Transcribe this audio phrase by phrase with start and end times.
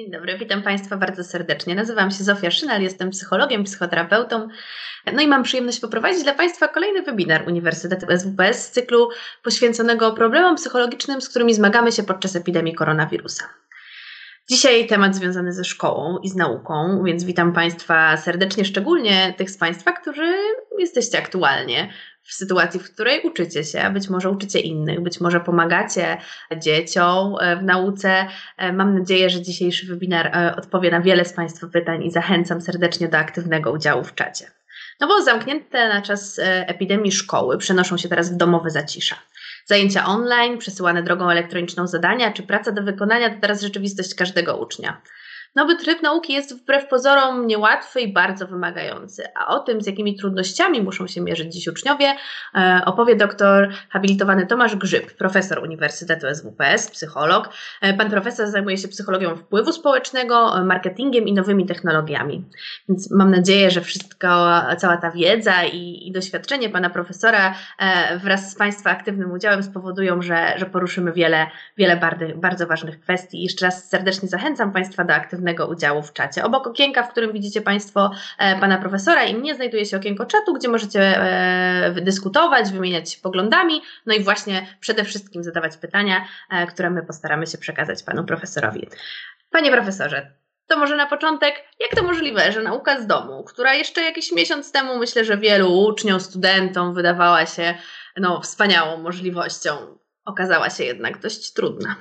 [0.00, 1.74] Dzień dobry, witam Państwa bardzo serdecznie.
[1.74, 4.48] Nazywam się Zofia Szynal, jestem psychologiem, psychoterapeutą.
[5.12, 9.08] No i mam przyjemność poprowadzić dla Państwa kolejny webinar Uniwersytetu SWPS z cyklu
[9.42, 13.44] poświęconego problemom psychologicznym, z którymi zmagamy się podczas epidemii koronawirusa.
[14.50, 19.58] Dzisiaj temat związany ze szkołą i z nauką, więc witam Państwa serdecznie, szczególnie tych z
[19.58, 20.34] Państwa, którzy
[20.78, 21.92] jesteście aktualnie
[22.22, 26.16] w sytuacji, w której uczycie się, być może uczycie innych, być może pomagacie
[26.56, 28.26] dzieciom e, w nauce.
[28.56, 32.60] E, mam nadzieję, że dzisiejszy webinar e, odpowie na wiele z Państwa pytań i zachęcam
[32.60, 34.50] serdecznie do aktywnego udziału w czacie.
[35.00, 39.16] No bo zamknięte na czas epidemii szkoły przenoszą się teraz w domowe zacisza.
[39.70, 45.00] Zajęcia online, przesyłane drogą elektroniczną zadania czy praca do wykonania to teraz rzeczywistość każdego ucznia.
[45.54, 50.16] Nowy tryb nauki jest wbrew pozorom niełatwy i bardzo wymagający, a o tym, z jakimi
[50.16, 52.14] trudnościami muszą się mierzyć dziś uczniowie,
[52.54, 57.48] e, opowie doktor habilitowany Tomasz Grzyb, profesor Uniwersytetu SWPS, psycholog.
[57.80, 62.44] E, pan profesor zajmuje się psychologią wpływu społecznego, marketingiem i nowymi technologiami.
[62.88, 68.52] Więc mam nadzieję, że wszystko, cała ta wiedza i, i doświadczenie pana profesora e, wraz
[68.52, 73.42] z Państwa aktywnym udziałem spowodują, że, że poruszymy wiele, wiele bardzo, bardzo ważnych kwestii.
[73.42, 76.44] Jeszcze raz serdecznie zachęcam Państwa do aktywnego aktywnego udziału w czacie.
[76.44, 80.54] Obok okienka, w którym widzicie Państwo e, pana profesora i mnie, znajduje się okienko czatu,
[80.54, 86.66] gdzie możecie e, dyskutować, wymieniać się poglądami, no i właśnie przede wszystkim zadawać pytania, e,
[86.66, 88.88] które my postaramy się przekazać panu profesorowi.
[89.50, 90.30] Panie profesorze,
[90.66, 94.72] to może na początek, jak to możliwe, że nauka z domu, która jeszcze jakiś miesiąc
[94.72, 97.74] temu myślę, że wielu uczniom, studentom wydawała się
[98.16, 99.70] no, wspaniałą możliwością,
[100.24, 101.96] okazała się jednak dość trudna.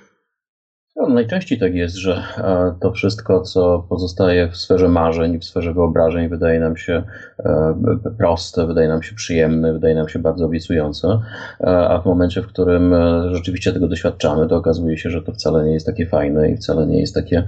[1.00, 5.74] No, najczęściej tak jest, że e, to wszystko, co pozostaje w sferze marzeń, w sferze
[5.74, 7.04] wyobrażeń, wydaje nam się
[7.40, 7.74] e,
[8.18, 11.20] proste, wydaje nam się przyjemne, wydaje nam się bardzo obiecujące,
[11.62, 12.94] e, a w momencie, w którym
[13.32, 16.88] rzeczywiście tego doświadczamy, to okazuje się, że to wcale nie jest takie fajne i wcale
[16.88, 17.48] nie jest takie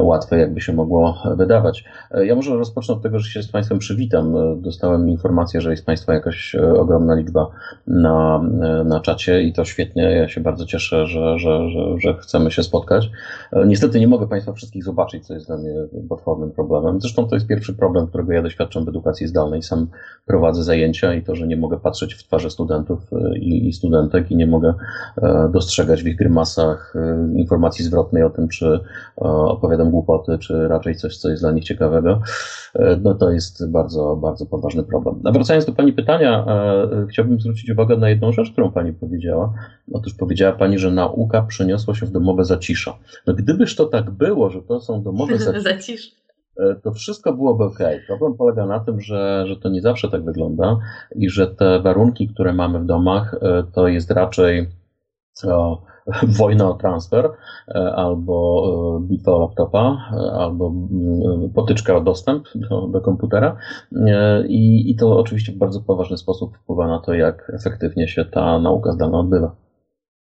[0.00, 1.84] łatwe, jakby się mogło wydawać.
[2.24, 4.34] Ja może rozpocznę od tego, że się z Państwem przywitam.
[4.62, 7.50] Dostałem informację, że jest Państwa jakaś ogromna liczba
[7.86, 8.42] na,
[8.84, 10.02] na czacie i to świetnie.
[10.02, 12.81] Ja się bardzo cieszę, że, że, że, że chcemy się spotkać
[13.52, 15.74] E, niestety nie mogę Państwa wszystkich zobaczyć, co jest dla mnie
[16.08, 17.00] potwornym problemem.
[17.00, 19.62] Zresztą to jest pierwszy problem, którego ja doświadczam w edukacji zdalnej.
[19.62, 19.86] Sam
[20.26, 24.30] prowadzę zajęcia i to, że nie mogę patrzeć w twarze studentów e, i, i studentek
[24.30, 24.74] i nie mogę
[25.22, 26.94] e, dostrzegać w ich grymasach
[27.34, 28.80] informacji zwrotnej o tym, czy
[29.16, 32.20] opowiadam głupoty, czy raczej coś, co jest dla nich ciekawego,
[33.02, 35.20] no to jest bardzo, bardzo poważny problem.
[35.24, 36.46] A wracając do Pani pytania,
[37.10, 39.52] chciałbym zwrócić uwagę na jedną rzecz, którą Pani powiedziała.
[39.92, 42.98] Otóż powiedziała Pani, że nauka przeniosła się w domowe zacisze zacisza.
[43.26, 45.60] No gdybyż to tak było, że to są domowe zacisze,
[46.82, 47.78] to wszystko byłoby ok.
[48.06, 50.78] Problem polega na tym, że, że to nie zawsze tak wygląda
[51.16, 54.68] i że te warunki, które mamy w domach, e, to jest raczej
[55.44, 55.82] o,
[56.38, 57.30] wojna o transfer,
[57.68, 58.64] e, albo
[58.98, 59.96] e, bitwa o laptopa,
[60.32, 63.56] albo mm, potyczka o dostęp do, do komputera.
[64.48, 68.58] I, I to oczywiście w bardzo poważny sposób wpływa na to, jak efektywnie się ta
[68.58, 69.61] nauka zdalna odbywa.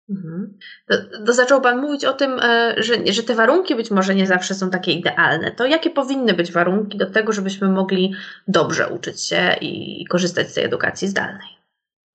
[0.09, 0.57] Mhm.
[0.87, 4.27] To, to, zaczął Pan mówić o tym, e, że, że te warunki być może nie
[4.27, 5.51] zawsze są takie idealne.
[5.51, 8.13] To jakie powinny być warunki do tego, żebyśmy mogli
[8.47, 11.47] dobrze uczyć się i, korzystać z tej edukacji zdalnej?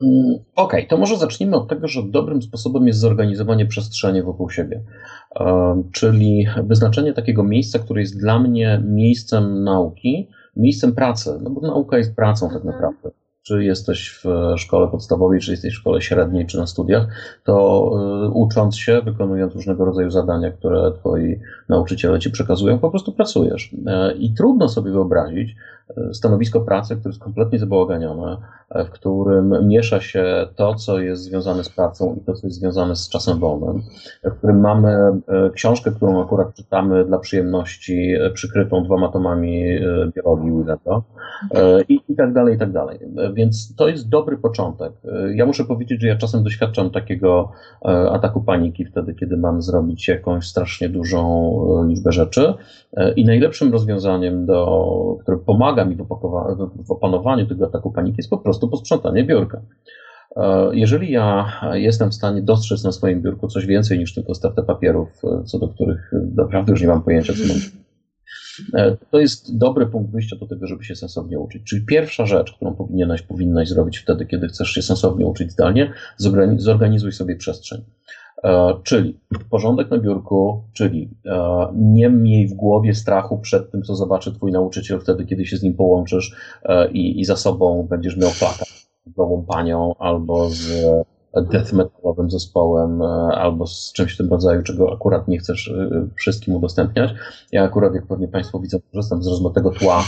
[0.02, 4.50] Mm, okej, okay, to może zacznijmy od tego, że dobrym sposobem jest zorganizowanie przestrzeni wokół
[4.50, 4.82] siebie,
[5.40, 11.60] e, czyli wyznaczenie takiego miejsca, które jest dla mnie miejscem nauki, miejscem pracy, no bo
[11.60, 12.74] nauka jest pracą tak mhm.
[12.74, 13.10] naprawdę
[13.44, 17.06] czy jesteś w szkole podstawowej, czy jesteś w szkole średniej, czy na studiach,
[17.44, 17.90] to
[18.26, 23.70] y, ucząc się, wykonując różnego rodzaju zadania, które twoi nauczyciele ci przekazują, po prostu pracujesz.
[23.86, 25.56] E, I trudno sobie wyobrazić,
[26.12, 28.36] stanowisko pracy, które jest kompletnie zabałaganione,
[28.70, 32.96] w którym miesza się to, co jest związane z pracą i to, co jest związane
[32.96, 33.82] z czasem wolnym,
[34.24, 39.82] w którym mamy e, książkę, którą akurat czytamy dla przyjemności, e, przykrytą dwoma tomami e,
[40.16, 41.02] biologii Willeta
[41.88, 42.98] i, i tak dalej, i tak dalej.
[43.34, 44.92] Więc to jest dobry początek.
[45.34, 47.52] Ja muszę powiedzieć, że ja czasem doświadczam takiego
[48.12, 51.54] ataku paniki wtedy, kiedy mam zrobić jakąś strasznie dużą
[51.88, 52.54] liczbę rzeczy
[53.16, 55.96] i najlepszym rozwiązaniem, do, które pomaga pomaga mi
[56.86, 59.62] w, opanowaniu tego ataku paniki, jest po prostu posprzątanie biurka.
[60.36, 64.62] E, jeżeli ja jestem w stanie dostrzec na swoim biurku coś więcej niż tylko stertę
[64.62, 67.56] papierów, e, co do których naprawdę już nie mam pojęcia, co mam
[68.74, 71.62] e, to jest dobry punkt wyjścia do tego, żeby się sensownie uczyć.
[71.64, 75.92] Czyli pierwsza rzecz, którą powinieneś, powinnaś zrobić wtedy, kiedy chcesz się sensownie uczyć zdalnie,
[76.56, 77.84] zorganizuj sobie przestrzeń.
[78.42, 79.20] E, czyli
[79.50, 84.52] porządek na biurku, czyli e, nie miej w głowie strachu przed tym, co zobaczy twój
[84.52, 88.88] nauczyciel wtedy, kiedy się z nim połączysz e, i, i za sobą będziesz miał plakać
[89.06, 90.84] z nową panią albo z
[91.50, 93.02] death metalowym zespołem
[93.32, 95.72] albo z czymś w tym rodzaju, czego akurat nie chcesz
[96.14, 97.14] wszystkim udostępniać.
[97.52, 100.04] Ja akurat, jak pewnie Państwo widzą, korzystam z rozmytego tła.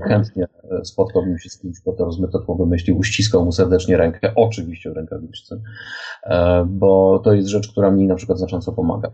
[0.00, 0.46] Chętnie
[0.84, 4.96] spotkałbym się z kimś, kto to rozmyte tło wymyślił, uściskał mu serdecznie rękę, oczywiście w
[4.96, 5.60] rękawiczce,
[6.66, 9.10] bo to jest rzecz, która mi na przykład znacząco pomaga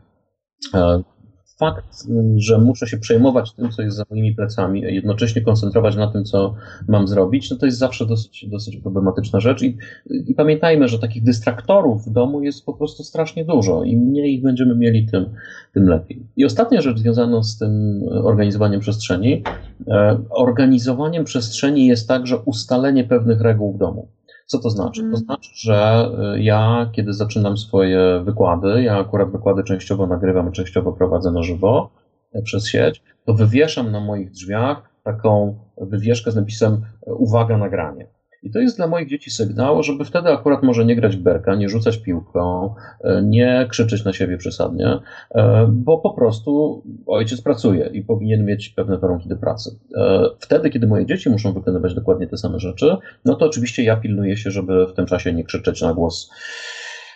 [1.58, 2.06] fakt,
[2.36, 6.24] że muszę się przejmować tym, co jest za moimi plecami, a jednocześnie koncentrować na tym,
[6.24, 6.54] co
[6.88, 9.62] mam zrobić, no to jest zawsze dosyć, dosyć problematyczna rzecz.
[9.62, 9.76] I,
[10.10, 13.84] I, pamiętajmy, że takich dystraktorów w domu jest po prostu strasznie dużo.
[13.84, 15.26] Im mniej ich będziemy mieli, tym,
[15.74, 16.26] tym lepiej.
[16.36, 19.42] I ostatnia rzecz związana z tym organizowaniem przestrzeni.
[19.88, 24.08] E, organizowaniem przestrzeni jest także ustalenie pewnych reguł w domu.
[24.48, 25.00] Co to znaczy?
[25.00, 25.24] To mhm.
[25.24, 31.30] znaczy, że y, ja, kiedy zaczynam swoje wykłady, ja akurat wykłady częściowo nagrywam, częściowo prowadzę
[31.30, 31.90] na żywo
[32.32, 36.72] e, przez sieć, to wywieszam na moich drzwiach taką wywieszkę z napisem
[37.06, 38.06] e, uwaga nagranie.
[38.42, 41.68] I to jest dla moich dzieci sygnał, żeby wtedy akurat może nie grać berka, nie
[41.68, 44.98] rzucać piłką, e, nie krzyczeć na siebie przesadnie,
[45.30, 49.78] e, bo po prostu ojciec pracuje i powinien mieć pewne warunki do pracy.
[49.96, 53.96] E, wtedy, kiedy moje dzieci muszą wykonywać dokładnie te same rzeczy, no to oczywiście ja
[53.96, 56.30] pilnuję się, żeby w tym czasie nie krzyczeć na głos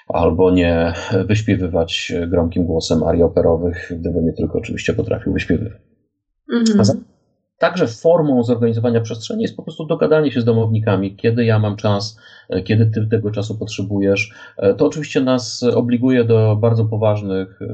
[0.09, 0.93] albo nie
[1.27, 5.81] wyśpiewywać gromkim głosem arii operowych, gdybym je tylko oczywiście potrafił wyśpiewywać.
[6.53, 7.05] Mhm.
[7.62, 12.19] Także formą zorganizowania przestrzeni jest po prostu dogadanie się z domownikami, kiedy ja mam czas,
[12.49, 14.35] e, kiedy ty tego czasu potrzebujesz.
[14.56, 17.67] E, to oczywiście nas obliguje do bardzo poważnych e,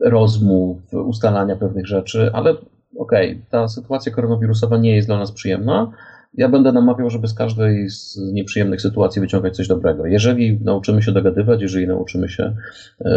[0.00, 2.50] rozmów, ustalania pewnych rzeczy, ale
[2.96, 5.92] okej, okay, ta sytuacja koronawirusowa nie jest dla nas przyjemna.
[6.34, 10.06] Ja będę namawiał, żeby z każdej z nieprzyjemnych sytuacji wyciągać coś dobrego.
[10.06, 12.54] Jeżeli nauczymy się dogadywać, jeżeli nauczymy się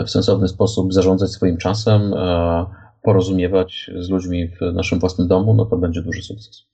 [0.05, 2.13] w sensowny sposób zarządzać swoim czasem,
[3.03, 6.72] porozumiewać z ludźmi w naszym własnym domu, no to będzie duży sukces.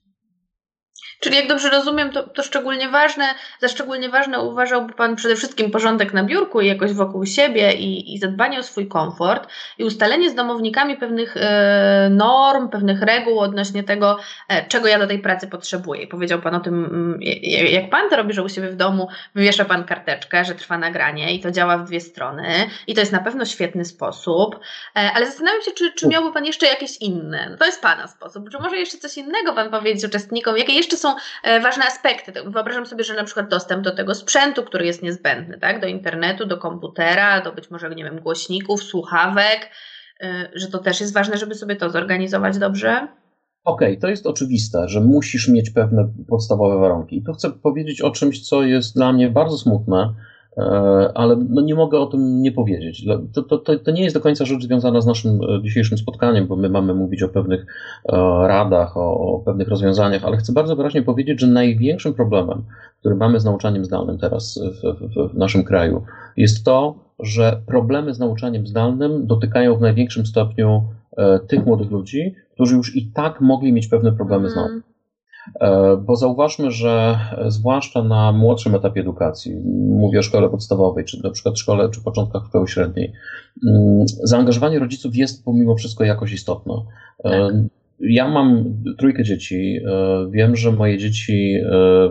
[1.20, 3.24] Czyli jak dobrze rozumiem, to, to szczególnie ważne,
[3.60, 8.14] za szczególnie ważne uważałby Pan przede wszystkim porządek na biurku i jakoś wokół siebie i,
[8.14, 13.84] i zadbanie o swój komfort i ustalenie z domownikami pewnych e, norm, pewnych reguł odnośnie
[13.84, 14.18] tego,
[14.48, 16.06] e, czego ja do tej pracy potrzebuję.
[16.06, 17.18] Powiedział Pan o tym, mm,
[17.70, 21.34] jak Pan to robi, że u siebie w domu wywiesza Pan karteczkę, że trwa nagranie
[21.34, 22.48] i to działa w dwie strony
[22.86, 24.60] i to jest na pewno świetny sposób,
[24.96, 27.48] e, ale zastanawiam się, czy, czy miałby Pan jeszcze jakieś inne.
[27.50, 28.50] No to jest Pana sposób.
[28.50, 30.56] Czy może jeszcze coś innego Pan powiedzieć uczestnikom?
[30.56, 31.09] Jakie jeszcze są
[31.42, 32.32] E, ważne aspekty.
[32.46, 35.80] Wyobrażam sobie, że na przykład dostęp do tego sprzętu, który jest niezbędny, tak?
[35.80, 39.70] do internetu, do komputera, do być może, nie wiem, głośników, słuchawek,
[40.20, 43.08] e, że to też jest ważne, żeby sobie to zorganizować dobrze.
[43.64, 47.16] Okej, okay, to jest oczywiste, że musisz mieć pewne podstawowe warunki.
[47.16, 50.14] I tu chcę powiedzieć o czymś, co jest dla mnie bardzo smutne,
[51.14, 53.04] ale no nie mogę o tym nie powiedzieć.
[53.32, 56.46] To, to, to, to, nie jest do końca rzecz związana z naszym e, dzisiejszym spotkaniem,
[56.46, 57.66] bo my mamy mówić o pewnych
[58.08, 58.16] e,
[58.48, 62.62] radach, o, o pewnych rozwiązaniach, ale chcę bardzo wyraźnie powiedzieć, że największym problemem,
[63.00, 66.02] który mamy z nauczaniem zdalnym teraz w, w, w naszym kraju,
[66.36, 70.82] jest to, że problemy z nauczaniem zdalnym dotykają w największym stopniu
[71.48, 74.80] tych młodych ludzi, którzy już i tak mogli mieć pewne problemy z nauką.
[75.60, 79.56] E, bo zauważmy, że zwłaszcza na młodszym etapie edukacji,
[79.88, 83.12] mówię o szkole podstawowej, czy na przykład szkole, czy początkach szkoły średniej,
[83.68, 86.74] mm, zaangażowanie rodziców jest pomimo wszystko jakoś istotne.
[87.24, 87.54] E, tak.
[88.00, 88.64] Ja mam
[88.98, 89.80] trójkę dzieci.
[89.86, 91.56] E, wiem, że moje dzieci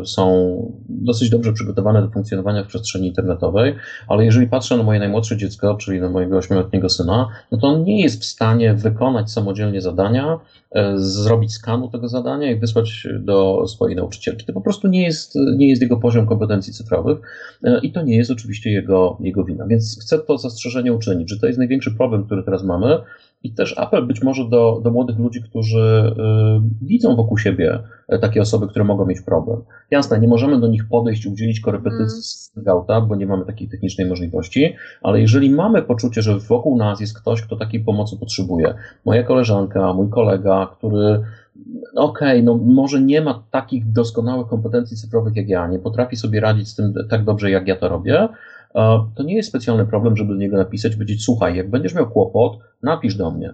[0.06, 0.56] są
[0.90, 3.76] dosyć dobrze przygotowane do funkcjonowania w przestrzeni internetowej,
[4.08, 7.84] ale jeżeli patrzę na moje najmłodsze dziecko, czyli na mojego ośmioletniego syna, no to on
[7.84, 10.40] nie jest w stanie wykonać samodzielnie zadania,
[10.76, 14.46] E, zrobić skanu tego zadania i wysłać do swojej nauczycielki.
[14.46, 17.18] To po prostu nie jest, nie jest jego poziom kompetencji cyfrowych
[17.64, 19.68] e, i to nie jest oczywiście jego, jego wina.
[19.68, 22.98] Więc chcę to zastrzeżenie uczynić, że to jest największy problem, który teraz mamy
[23.44, 26.14] i też apel być może do, do młodych ludzi, którzy
[26.82, 29.62] y, widzą wokół siebie e, takie osoby, które mogą mieć problem.
[29.92, 32.22] Jasne, nie możemy do nich podejść i udzielić korepetycji mm.
[32.22, 37.02] z gauta, bo nie mamy takiej technicznej możliwości, ale jeżeli mamy poczucie, że wokół nas
[37.02, 38.74] jest ktoś, kto takiej pomocy potrzebuje,
[39.06, 41.24] moja koleżanka, mój kolega, który
[41.96, 46.40] okej, okay, no może nie ma takich doskonałych kompetencji cyfrowych jak ja, nie potrafi sobie
[46.40, 48.28] radzić z tym tak dobrze, jak ja to robię,
[49.16, 52.60] to nie jest specjalny problem, żeby do niego napisać, powiedzieć, słuchaj, jak będziesz miał kłopot,
[52.84, 53.54] napisz do mnie.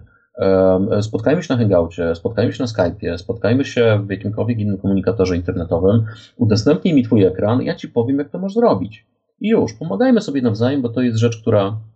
[1.00, 6.04] Spotkajmy się na Hangoucie, spotkajmy się na Skype'ie, spotkajmy się w jakimkolwiek innym komunikatorze internetowym,
[6.36, 9.06] udostępnij mi twój ekran, ja ci powiem, jak to możesz zrobić.
[9.40, 11.76] I już, pomagajmy sobie nawzajem, bo to jest rzecz, która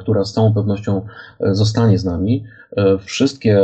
[0.00, 1.06] która z całą pewnością
[1.40, 2.44] e, zostanie z nami.
[2.76, 3.60] E, wszystkie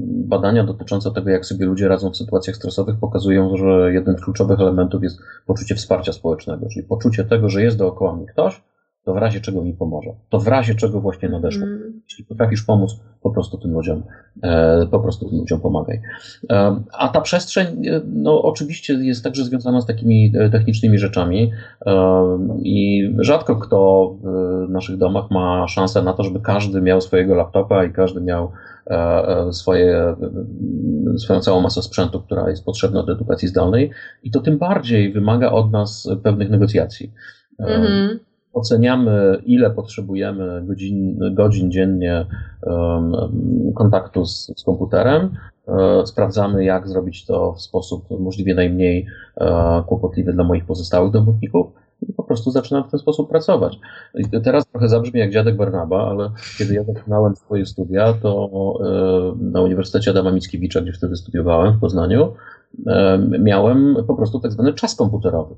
[0.00, 4.60] badania dotyczące tego, jak sobie ludzie radzą w sytuacjach stresowych, pokazują, że jednym z kluczowych
[4.60, 8.62] elementów jest poczucie wsparcia społecznego, czyli poczucie tego, że jest dookoła mnie ktoś,
[9.06, 10.10] to w razie czego mi pomoże.
[10.28, 11.62] To w razie czego właśnie nadeszło.
[11.62, 12.02] Mm.
[12.04, 14.02] Jeśli potrafisz pomóc, po prostu tym ludziom,
[14.42, 16.00] e, po prostu tym ludziom pomagaj.
[16.50, 21.52] E, a ta przestrzeń, e, no oczywiście jest także związana z takimi technicznymi rzeczami
[22.62, 24.10] i rzadko kto
[24.66, 28.50] w naszych domach ma szansę na to, żeby każdy miał swojego laptopa i każdy miał
[29.50, 30.16] swoje,
[31.18, 33.90] swoją całą masę sprzętu, która jest potrzebna do edukacji zdalnej
[34.22, 37.12] i to tym bardziej wymaga od nas pewnych negocjacji.
[37.58, 38.25] Mm -hmm
[38.56, 42.26] oceniamy, ile potrzebujemy godzin, godzin dziennie
[43.74, 45.30] kontaktu z, z komputerem,
[45.68, 51.66] e, sprawdzamy, jak zrobić to w sposób możliwie najmniej e, kłopotliwy dla moich pozostałych domowników
[52.08, 53.78] i po prostu zaczynam w ten sposób pracować.
[54.44, 59.62] Teraz trochę zabrzmi jak dziadek Barnaba, ale kiedy ja zaczynałem swoje studia, to e, na
[59.62, 62.32] Uniwersytecie Adama Mickiewicza, gdzie wtedy studiowałem w Poznaniu,
[63.38, 65.54] miałem po prostu tak zwany czas komputerowy.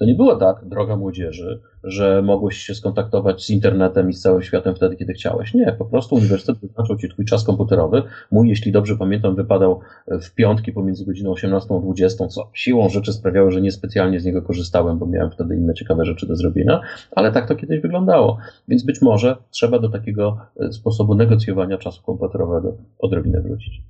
[0.00, 4.42] To nie było tak, droga młodzieży, że mogłeś się skontaktować z internetem i z całym
[4.42, 5.54] światem wtedy, kiedy chciałeś.
[5.54, 8.02] Nie, po prostu uniwersytet wyznaczył ci twój czas komputerowy.
[8.30, 13.12] Mój, jeśli dobrze pamiętam, wypadał w piątki pomiędzy godziną 18 a 20, co siłą rzeczy
[13.12, 16.80] sprawiało, że niespecjalnie z niego korzystałem, bo miałem wtedy inne ciekawe rzeczy do zrobienia,
[17.12, 18.38] ale tak to kiedyś wyglądało.
[18.68, 23.82] Więc być może trzeba do takiego e, sposobu negocjowania czasu komputerowego odrobinę wrócić.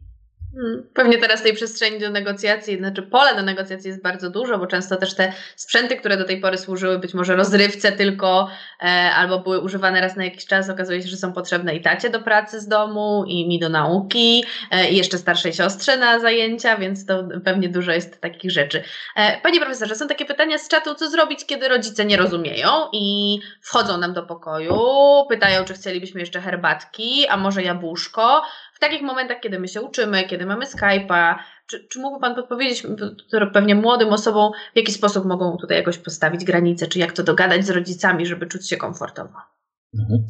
[0.55, 0.83] Hmm.
[0.95, 4.97] Pewnie teraz tej przestrzeni do negocjacji, znaczy pole do negocjacji jest bardzo dużo, bo często
[4.97, 8.49] też te sprzęty, które do tej pory służyły być może rozrywce tylko
[8.83, 12.11] e, albo były używane raz na jakiś czas, okazuje się, że są potrzebne i tacie
[12.11, 16.77] do pracy z domu, i mi do nauki, e, i jeszcze starszej siostrze na zajęcia,
[16.77, 18.83] więc to pewnie dużo jest takich rzeczy.
[19.17, 23.39] E, panie profesorze, są takie pytania z czatu, co zrobić, kiedy rodzice nie rozumieją i
[23.61, 24.79] wchodzą nam do pokoju,
[25.29, 28.43] pytają, czy chcielibyśmy jeszcze herbatki, a może jabłuszko,
[28.81, 31.35] takich momentach, kiedy my się uczymy, kiedy mamy Skype'a,
[31.67, 32.87] czy, czy mógłby Pan podpowiedzieć
[33.53, 37.67] pewnie młodym osobom, w jaki sposób mogą tutaj jakoś postawić granice, czy jak to dogadać
[37.67, 39.35] z rodzicami, żeby czuć się komfortowo?
[39.99, 40.25] Mhm.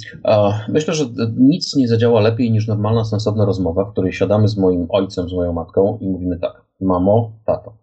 [0.68, 1.04] Myślę, że
[1.36, 5.32] nic nie zadziała lepiej niż normalna, sensowna rozmowa, w której siadamy z moim ojcem, z
[5.32, 7.76] moją matką i mówimy tak: Mamo, tato,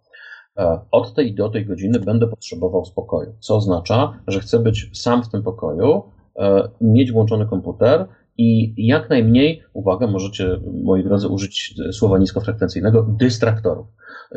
[0.92, 3.34] od tej do tej godziny będę potrzebował spokoju.
[3.40, 6.04] Co oznacza, że chcę być sam w tym pokoju,
[6.40, 13.88] e, mieć włączony komputer i jak najmniej, uwaga, możecie, moi drodzy, użyć słowa niskofrekwencyjnego, dystraktorów,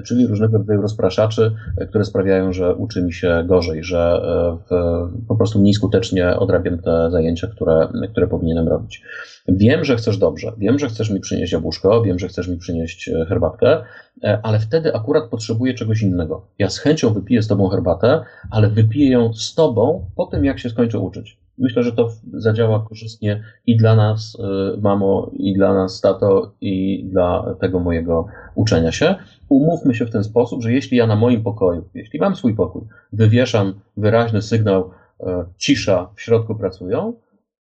[0.04, 1.52] czyli różnego rodzaju rozpraszaczy,
[1.88, 6.78] które sprawiają, że uczy mi się gorzej, że e, w, po prostu mniej skutecznie odrabiam
[6.78, 9.02] te zajęcia, które, które powinienem robić.
[9.48, 13.08] Wiem, że chcesz dobrze, wiem, że chcesz mi przynieść jabłuszko, wiem, że chcesz mi przynieść
[13.08, 13.82] e, herbatkę,
[14.24, 16.46] e, ale wtedy akurat potrzebuję czegoś innego.
[16.58, 20.58] Ja z chęcią wypiję z tobą herbatę, ale wypiję ją z tobą po tym, jak
[20.58, 21.39] się skończę uczyć.
[21.60, 24.38] Myślę, że to zadziała korzystnie i dla nas,
[24.74, 29.14] y, mamo, i dla nas, tato, i dla tego mojego uczenia się.
[29.48, 32.82] Umówmy się w ten sposób, że jeśli ja na moim pokoju, jeśli mam swój pokój,
[33.12, 34.90] wywieszam wyraźny sygnał
[35.20, 35.24] y,
[35.56, 37.14] cisza, w środku pracują,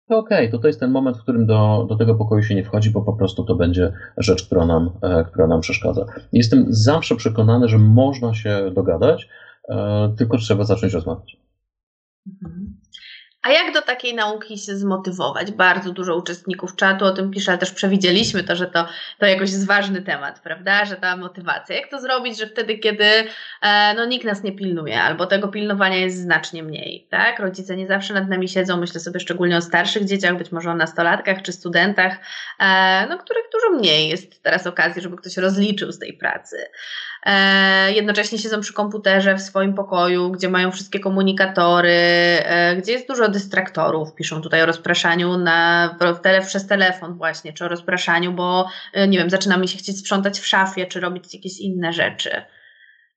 [0.09, 2.55] to okej, okay, to to jest ten moment, w którym do, do tego pokoju się
[2.55, 6.07] nie wchodzi, bo po prostu to będzie rzecz, która nam, e, która nam przeszkadza.
[6.33, 9.29] Jestem zawsze przekonany, że można się dogadać,
[9.69, 11.37] e, tylko trzeba zacząć rozmawiać.
[13.45, 15.51] A jak do takiej nauki się zmotywować?
[15.51, 19.51] Bardzo dużo uczestników czatu o tym pisze, ale też przewidzieliśmy to, że to, to jakoś
[19.51, 20.85] jest ważny temat, prawda?
[20.85, 21.77] Że ta motywacja.
[21.77, 23.05] Jak to zrobić, że wtedy, kiedy
[23.63, 27.39] e, no, nikt nas nie pilnuje, albo tego pilnowania jest znacznie mniej, tak?
[27.39, 30.75] Rodzice nie zawsze nad nami siedzą, myślę sobie szczególnie o starszych dzieciach, być może o
[30.75, 32.17] nastolatkach czy studentach,
[32.59, 36.57] e, no, których dużo mniej jest teraz okazji, żeby ktoś rozliczył z tej pracy.
[37.25, 43.09] E, jednocześnie siedzą przy komputerze w swoim pokoju, gdzie mają wszystkie komunikatory, e, gdzie jest
[43.09, 44.15] dużo dystraktorów.
[44.15, 49.19] Piszą tutaj o rozpraszaniu na, tele, przez telefon właśnie, czy o rozpraszaniu, bo e, nie
[49.19, 52.43] wiem, zaczyna mi się chcieć sprzątać w szafie, czy robić jakieś inne rzeczy.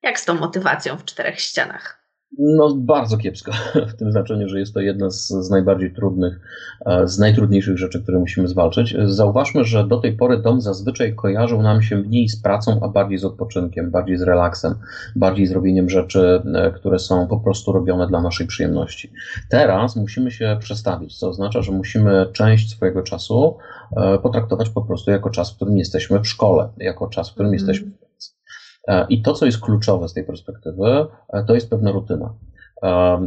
[0.03, 2.06] Jak z tą motywacją w czterech ścianach?
[2.39, 3.51] No, bardzo kiepsko,
[3.91, 6.39] w tym znaczeniu, że jest to jedna z, z, najbardziej trudnych,
[6.85, 8.95] e, z najtrudniejszych rzeczy, które musimy zwalczyć.
[9.05, 13.17] Zauważmy, że do tej pory dom zazwyczaj kojarzył nam się mniej z pracą, a bardziej
[13.17, 14.75] z odpoczynkiem, bardziej z relaksem,
[15.15, 19.11] bardziej z robieniem rzeczy, e, które są po prostu robione dla naszej przyjemności.
[19.49, 23.57] Teraz musimy się przestawić, co oznacza, że musimy część swojego czasu
[23.97, 27.49] e, potraktować po prostu jako czas, w którym jesteśmy w szkole, jako czas, w którym
[27.49, 27.53] mm.
[27.53, 27.91] jesteśmy
[29.09, 32.33] I to, co jest kluczowe z tej perspektywy, e, to jest pewna rutyna.
[32.83, 33.19] E,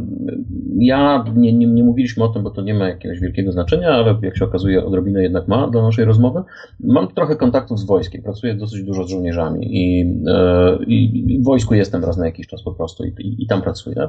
[0.79, 4.17] ja nie, nie, nie, mówiliśmy o tym, bo to nie ma jakiegoś wielkiego znaczenia, ale
[4.21, 6.43] jak się okazuje, odrobinę jednak ma dla naszej rozmowy.
[6.79, 10.01] Mam trochę kontaktów z wojskiem, pracuję dosyć dużo z żołnierzami i,
[10.87, 13.61] i, i w wojsku jestem raz na jakiś czas po prostu i, i, i tam
[13.61, 14.07] pracuję.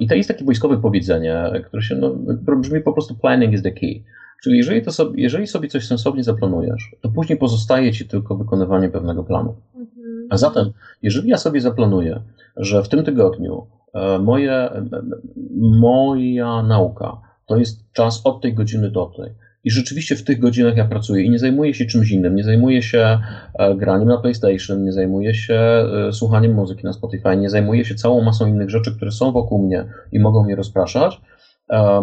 [0.00, 2.14] I to jest takie wojskowe powiedzenie, które się no,
[2.56, 4.02] brzmi po prostu planning is the key.
[4.42, 8.88] Czyli jeżeli, to sobie, jeżeli sobie coś sensownie zaplanujesz, to później pozostaje ci tylko wykonywanie
[8.88, 9.56] pewnego planu.
[10.32, 10.72] A zatem,
[11.02, 12.20] jeżeli ja sobie zaplanuję,
[12.56, 14.70] że w tym tygodniu e, moje,
[15.60, 19.30] moja nauka to jest czas od tej godziny do tej.
[19.64, 22.36] I rzeczywiście w tych godzinach ja pracuję i nie zajmuję się czymś innym.
[22.36, 23.18] Nie zajmuję się
[23.54, 27.94] e, graniem na PlayStation, nie zajmuję się e, słuchaniem muzyki na Spotify, nie zajmuję się
[27.94, 31.20] całą masą innych rzeczy, które są wokół mnie i mogą mnie rozpraszać.
[31.72, 32.02] E,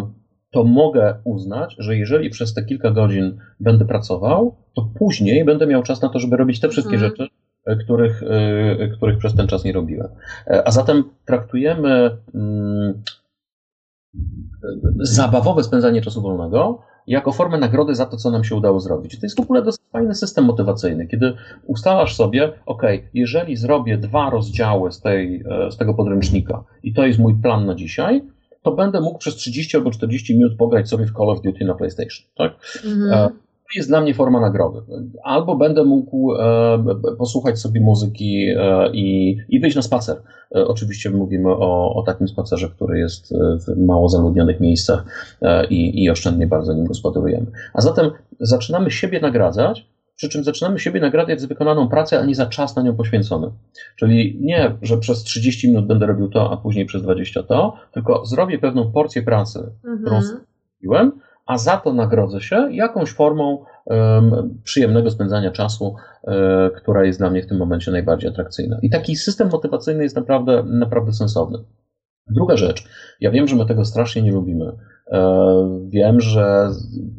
[0.52, 5.84] to mogę uznać, że jeżeli przez te kilka godzin będę pracował, to później będę miał
[5.84, 7.12] czas na to, żeby robić te wszystkie mhm.
[7.12, 7.28] rzeczy,
[7.84, 8.22] których,
[8.96, 10.08] których przez ten czas nie robiłem.
[10.66, 13.02] A zatem traktujemy mm,
[15.00, 19.20] zabawowe spędzanie czasu wolnego jako formę nagrody za to, co nam się udało zrobić.
[19.20, 21.34] To jest w ogóle dosyć fajny system motywacyjny, kiedy
[21.66, 22.84] ustalasz sobie, ok,
[23.14, 27.66] jeżeli zrobię dwa rozdziały z, tej, e, z tego podręcznika i to jest mój plan
[27.66, 28.22] na dzisiaj,
[28.62, 31.74] to będę mógł przez 30 albo 40 minut pograć sobie w Call of Duty na
[31.74, 32.26] PlayStation.
[32.36, 32.54] Tak?
[32.86, 33.30] Mhm
[33.76, 34.80] jest dla mnie forma nagrody.
[35.24, 40.22] Albo będę mógł e, posłuchać sobie muzyki e, i, i wyjść na spacer.
[40.56, 43.34] E, oczywiście mówimy o, o takim spacerze, który jest
[43.68, 45.06] w mało zaludnionych miejscach
[45.70, 47.46] i, i oszczędnie bardzo nim gospodarujemy.
[47.74, 52.36] A zatem zaczynamy siebie nagradzać, przy czym zaczynamy siebie nagradzać za wykonaną pracę, a nie
[52.36, 53.52] za czas na nią poświęcony.
[53.96, 58.26] Czyli nie, że przez 30 minut będę robił to, a później przez 20 to, tylko
[58.26, 60.02] zrobię pewną porcję pracy, mhm.
[60.02, 61.12] którą zrobiłem,
[61.50, 63.66] a za to nagrodzę się jakąś formą
[64.64, 66.36] przyjemnego spędzania czasu, um,
[66.78, 68.78] która jest dla mnie w tym momencie najbardziej atrakcyjna.
[68.82, 71.58] I taki system motywacyjny jest naprawdę, naprawdę sensowny.
[72.28, 72.84] Druga rzecz,
[73.20, 74.72] ja wiem, że my tego strasznie nie lubimy.
[75.12, 76.70] E, wiem, że.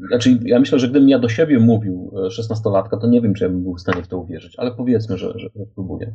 [0.08, 3.44] Znaczy, ja myślę, że gdybym ja do siebie mówił 16-latka, e, to nie wiem, czy
[3.44, 6.12] ja bym był w stanie w to uwierzyć, ale powiedzmy, że, że, że spróbuję.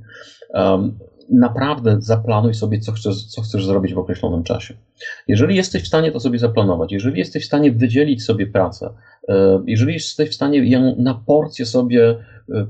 [1.29, 4.73] Naprawdę zaplanuj sobie, co chcesz, co chcesz zrobić w określonym czasie.
[5.27, 8.89] Jeżeli jesteś w stanie to sobie zaplanować, jeżeli jesteś w stanie wydzielić sobie pracę,
[9.29, 12.15] e, jeżeli jesteś w stanie ją na porcję sobie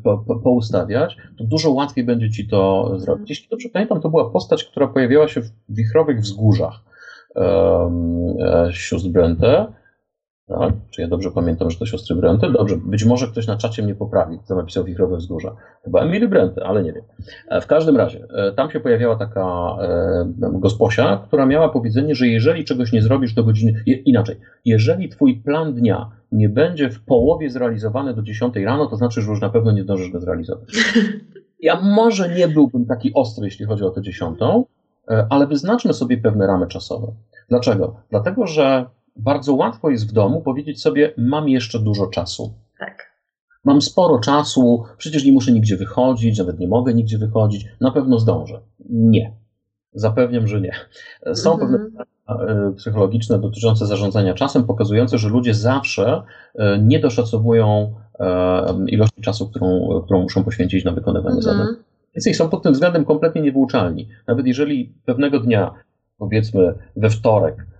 [0.04, 3.30] po, poustawiać, to dużo łatwiej będzie ci to zrobić.
[3.30, 6.74] Jeśli dobrze pamiętam, to była postać, która pojawiała się w wichrowych wzgórzach
[7.36, 8.38] um,
[8.72, 9.10] sióstr.
[10.48, 10.74] Tak?
[10.90, 12.52] Czy ja dobrze pamiętam, że to siostry Brenty?
[12.52, 15.56] Dobrze, być może ktoś na czacie mnie poprawi, kto napisał Wichrowe Wzgórza.
[15.84, 17.04] Chyba Emily Brenty, ale nie wiem.
[17.50, 19.78] E, w każdym razie, e, tam się pojawiała taka
[20.38, 24.36] gosposia, która miała powiedzenie, że jeżeli czegoś nie zrobisz do godziny, inaczej,
[24.66, 29.30] jeżeli twój plan dnia nie będzie w połowie zrealizowany do 10 rano, to znaczy, że
[29.32, 30.70] już na pewno nie zdążysz go zrealizować.
[31.60, 34.66] Ja może nie byłbym taki ostry, jeśli chodzi o tę dziesiątą,
[35.10, 37.08] E, ale wyznaczmy sobie pewne ramy czasowe.
[37.50, 37.96] Dlaczego?
[38.10, 42.54] Dlatego, że bardzo łatwo jest w domu powiedzieć sobie, mam jeszcze dużo czasu.
[42.80, 43.16] Tak.
[43.64, 48.20] Mam sporo czasu, przecież nie muszę nigdzie wychodzić, nawet nie mogę nigdzie wychodzić, na pewno
[48.20, 48.62] zdążę.
[48.90, 49.34] Nie.
[49.94, 50.72] Zapewniam, że nie.
[51.34, 51.72] Są mhm.
[51.72, 56.22] pewne e, psychologiczne dotyczące zarządzania czasem, pokazujące, że ludzie zawsze
[56.56, 57.94] e, nie doszacowują
[58.88, 61.58] ilości czasu, którą, którą muszą poświęcić na wykonywanie mhm.
[61.58, 61.75] zadań.
[62.16, 64.08] Więc ich są pod tym względem kompletnie niewyuczalni.
[64.28, 65.74] Nawet jeżeli pewnego dnia,
[66.18, 67.75] powiedzmy we wtorek, e,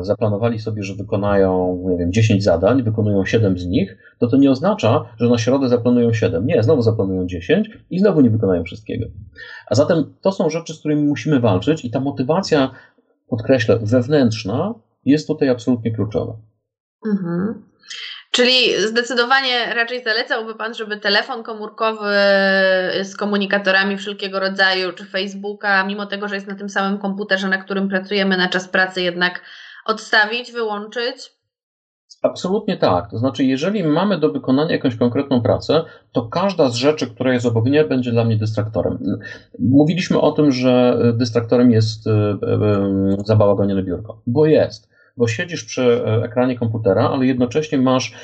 [0.00, 4.50] zaplanowali sobie, że wykonają, nie wiem, 10 zadań, wykonują 7 z nich, to to nie
[4.50, 6.46] oznacza, że na środę zaplanują 7.
[6.46, 9.06] Nie, znowu zaplanują 10 i znowu nie wykonają wszystkiego.
[9.66, 12.70] A zatem to są rzeczy, z którymi musimy walczyć i ta motywacja,
[13.28, 16.36] podkreślę, wewnętrzna jest tutaj absolutnie kluczowa.
[17.06, 17.62] Mhm.
[18.32, 22.14] Czyli zdecydowanie raczej zalecałby Pan, żeby telefon komórkowy
[23.02, 27.58] z komunikatorami wszelkiego rodzaju, czy Facebooka, mimo tego, że jest na tym samym komputerze, na
[27.58, 29.42] którym pracujemy na czas pracy, jednak
[29.86, 31.32] odstawić, wyłączyć?
[32.22, 33.10] Absolutnie tak.
[33.10, 37.46] To znaczy, jeżeli mamy do wykonania jakąś konkretną pracę, to każda z rzeczy, która jest
[37.46, 38.98] obok mnie, będzie dla mnie dystraktorem.
[39.58, 45.64] Mówiliśmy o tym, że dystraktorem jest e, e, zabawa gonione biurko, bo jest bo siedzisz
[45.64, 48.14] przy e, ekranie komputera, ale jednocześnie masz,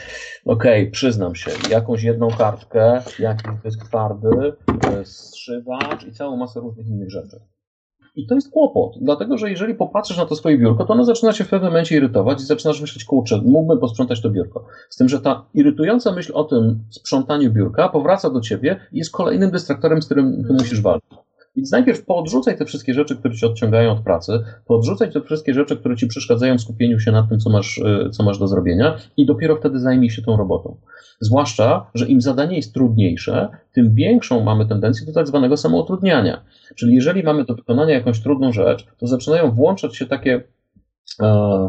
[0.44, 4.52] okej, okay, przyznam się, jakąś jedną kartkę, jakiś dysk twardy,
[4.90, 7.40] e, zszywacz i całą masę różnych innych rzeczy.
[8.16, 11.32] I to jest kłopot, dlatego że jeżeli popatrzysz na to swoje biurko, to ono zaczyna
[11.32, 14.66] się w pewnym momencie irytować i zaczynasz myśleć, kurczę, mógłbym posprzątać to biurko.
[14.90, 19.12] Z tym, że ta irytująca myśl o tym sprzątaniu biurka powraca do ciebie i jest
[19.12, 21.27] kolejnym dystraktorem, z którym ty musisz walczyć.
[21.58, 24.32] Więc najpierw poodrzucaj te wszystkie rzeczy, które ci odciągają od pracy,
[24.66, 28.10] poodrzucaj te wszystkie rzeczy, które ci przeszkadzają w skupieniu się na tym, co masz, y,
[28.10, 30.76] co masz do zrobienia i dopiero wtedy zajmij się tą robotą.
[31.20, 36.44] Zwłaszcza, że im zadanie jest trudniejsze, tym większą mamy tendencję do tak zwanego samoutrudniania.
[36.76, 40.42] Czyli jeżeli mamy do wykonania jakąś trudną rzecz, to zaczynają włączać się takie
[41.22, 41.68] e,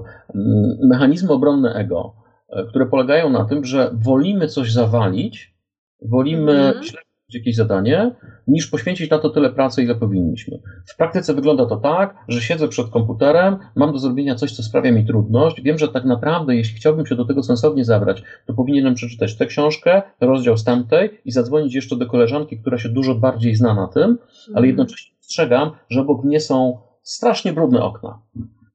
[0.83, 2.13] mechanizmy obronne ego,
[2.49, 5.55] e, które polegają na tym, że wolimy coś zawalić,
[6.01, 8.15] wolimy mhm jakieś zadanie,
[8.47, 10.59] niż poświęcić na to tyle pracy, ile powinniśmy.
[10.85, 14.91] W praktyce wygląda to tak, że siedzę przed komputerem, mam do zrobienia coś, co sprawia
[14.91, 15.61] mi trudność.
[15.61, 19.45] Wiem, że tak naprawdę, jeśli chciałbym się do tego sensownie zabrać, to powinienem przeczytać tę
[19.45, 23.87] książkę, rozdział z tamtej i zadzwonić jeszcze do koleżanki, która się dużo bardziej zna na
[23.87, 24.65] tym, ale mhm.
[24.65, 28.19] jednocześnie strzegam, że obok mnie są strasznie brudne okna.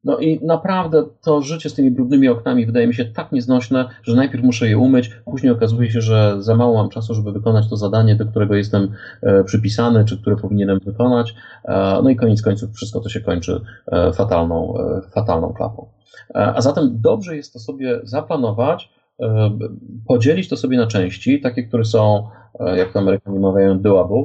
[0.04, 4.16] No i naprawdę to życie z tymi brudnymi oknami wydaje mi się tak nieznośne, że
[4.16, 7.76] najpierw muszę je umyć, później okazuje się, że za mało mam czasu, żeby wykonać to
[7.76, 11.34] zadanie, do którego jestem e, przypisany, czy które powinienem wykonać.
[11.64, 13.60] E, no i koniec końców wszystko to się kończy
[13.92, 14.74] e, fatalną,
[15.14, 15.86] fatalną klapą.
[16.34, 18.90] A zatem dobrze jest to sobie zaplanować,
[20.06, 22.28] podzielić to sobie na części, takie, które są,
[22.76, 24.24] jak to Amerykanie mawiają, doable,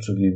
[0.00, 0.32] czyli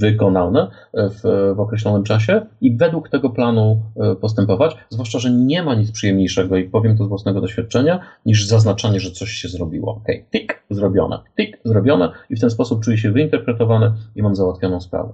[0.00, 1.20] wykonalne w,
[1.56, 6.56] w określonym czasie i według tego planu e, postępować, zwłaszcza, że nie ma nic przyjemniejszego
[6.56, 9.94] i powiem to z własnego doświadczenia, niż zaznaczanie, że coś się zrobiło.
[9.94, 14.80] Ok, tik, zrobione, tik, zrobione i w ten sposób czuję się wyinterpretowane i mam załatwioną
[14.80, 15.12] sprawę.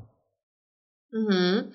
[1.14, 1.72] Mhm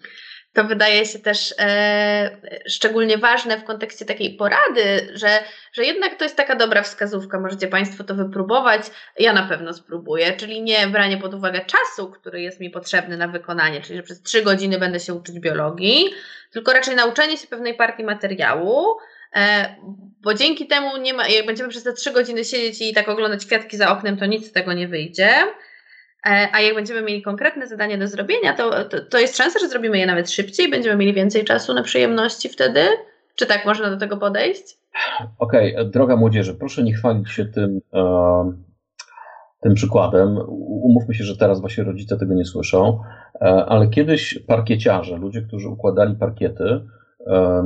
[0.57, 5.39] to wydaje się też e, szczególnie ważne w kontekście takiej porady, że,
[5.73, 7.39] że jednak to jest taka dobra wskazówka.
[7.39, 8.81] Możecie Państwo to wypróbować.
[9.19, 13.27] Ja na pewno spróbuję, czyli nie branie pod uwagę czasu, który jest mi potrzebny na
[13.27, 16.13] wykonanie, czyli że przez trzy godziny będę się uczyć biologii,
[16.51, 18.85] tylko raczej nauczenie się pewnej partii materiału.
[19.35, 19.75] E,
[20.21, 23.45] bo dzięki temu nie ma, jak będziemy przez te trzy godziny siedzieć i tak oglądać
[23.45, 25.33] kwiatki za oknem, to nic z tego nie wyjdzie.
[26.27, 29.69] E, a jak będziemy mieli konkretne zadanie do zrobienia, to, to, to, jest szansa, że
[29.69, 32.79] zrobimy je nawet szybciej, będziemy mieli więcej czasu na przyjemności wtedy.
[33.35, 34.77] Czy tak można do tego podejść?
[35.39, 38.53] Okej, okay, droga młodzieży, proszę nie chwalić się tym, e,
[39.61, 40.37] tym przykładem.
[40.59, 42.99] Umówmy się, że teraz właśnie rodzice tego nie słyszą,
[43.35, 46.63] e, ale kiedyś parkieciarze, ludzie, którzy układali parkiety,
[47.27, 47.63] e,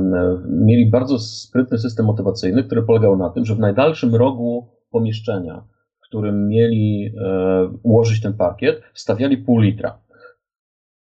[0.48, 5.71] mieli bardzo sprytny system motywacyjny, który polegał na tym, że w najdalszym rogu pomieszczenia
[6.12, 9.98] którym mieli e, ułożyć ten pakiet, stawiali pół litra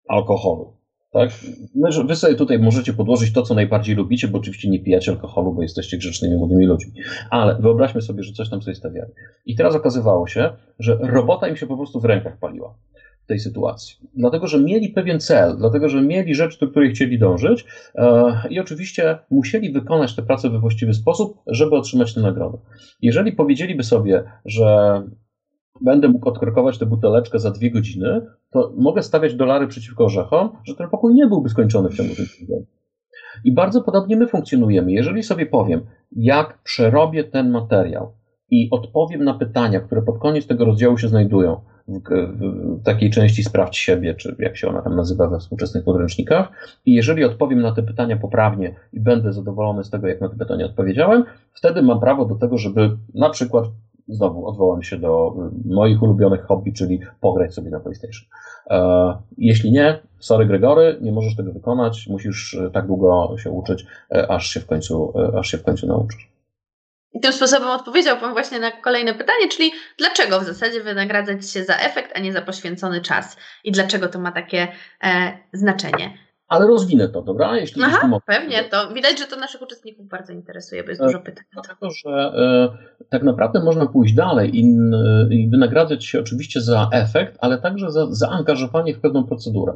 [0.08, 0.76] alkoholu.
[1.12, 1.30] Tak?
[2.08, 5.62] Wy sobie tutaj możecie podłożyć to, co najbardziej lubicie, bo oczywiście nie pijacie alkoholu, bo
[5.62, 6.92] jesteście grzecznymi młodymi ludźmi.
[7.30, 9.12] Ale wyobraźmy sobie, że coś tam sobie stawiali.
[9.46, 12.74] I teraz okazywało się, że robota im się po prostu w rękach paliła
[13.24, 13.96] w tej sytuacji.
[14.14, 18.60] Dlatego, że mieli pewien cel, dlatego, że mieli rzecz, do której chcieli dążyć e, i
[18.60, 22.58] oczywiście musieli wykonać tę pracę we właściwy sposób, żeby otrzymać tę nagrodę.
[23.02, 25.02] Jeżeli powiedzieliby sobie, że
[25.80, 30.74] będę mógł odkorkować tę buteleczkę za dwie godziny, to mogę stawiać dolary przeciwko orzechom, że
[30.74, 32.66] ten pokój nie byłby skończony w ciągu tych godzin.
[33.44, 34.92] I bardzo podobnie my funkcjonujemy.
[34.92, 35.80] Jeżeli sobie powiem,
[36.12, 38.12] jak przerobię ten materiał
[38.50, 43.76] i odpowiem na pytania, które pod koniec tego rozdziału się znajdują, w, takiej części sprawdź
[43.76, 46.48] siebie, czy jak się ona tam nazywa we współczesnych podręcznikach.
[46.86, 50.36] I jeżeli odpowiem na te pytania poprawnie i będę zadowolony z tego, jak na te
[50.36, 53.64] pytania odpowiedziałem, wtedy mam prawo do tego, żeby na przykład
[54.08, 58.22] znowu odwołam się do moich ulubionych hobby, czyli pograć sobie na PlayStation.
[58.70, 64.30] E, jeśli nie, sorry Gregory, nie możesz tego wykonać, musisz tak długo się uczyć, e,
[64.30, 66.33] aż się w końcu, e, aż się w końcu nauczysz.
[67.14, 71.64] I tym sposobem odpowiedział Pan właśnie na kolejne pytanie, czyli dlaczego w zasadzie wynagradzać się
[71.64, 73.36] za efekt, a nie za poświęcony czas?
[73.64, 74.68] I dlaczego to ma takie
[75.04, 77.56] e, znaczenie ale rozwinę to, dobra?
[77.56, 81.20] Jeśli Aha, pewnie, to widać, że to naszych uczestników bardzo interesuje, bo jest e, dużo
[81.20, 81.44] pytań.
[81.52, 82.68] Dlatego, że e,
[83.10, 84.60] tak naprawdę można pójść dalej i,
[85.30, 89.72] i, wynagradzać się oczywiście za efekt, ale także za zaangażowanie w pewną procedurę.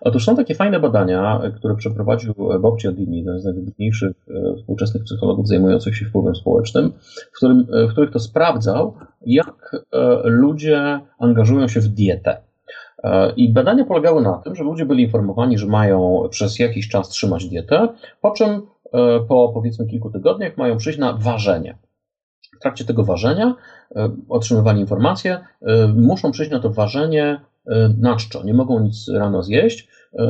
[0.00, 5.48] Otóż są takie fajne badania, które przeprowadził Bob Cialdini, jeden z najwybitniejszych e, współczesnych psychologów
[5.48, 6.92] zajmujących się wpływem społecznym,
[7.32, 8.94] w, którym, w których to sprawdzał,
[9.26, 12.43] jak e, ludzie angażują się w dietę.
[13.04, 17.08] E, I badania polegały na tym, że ludzie byli informowani, że mają przez jakiś czas
[17.08, 17.88] trzymać dietę,
[18.20, 18.60] po czym e,
[19.28, 21.78] po powiedzmy kilku tygodniach mają przyjść na ważenie.
[22.56, 23.54] W trakcie tego ważenia
[23.96, 25.38] e, otrzymywali informacje,
[25.96, 27.40] muszą przyjść na to ważenie
[27.98, 28.42] na czczo.
[28.44, 29.88] Nie mogą nic rano zjeść,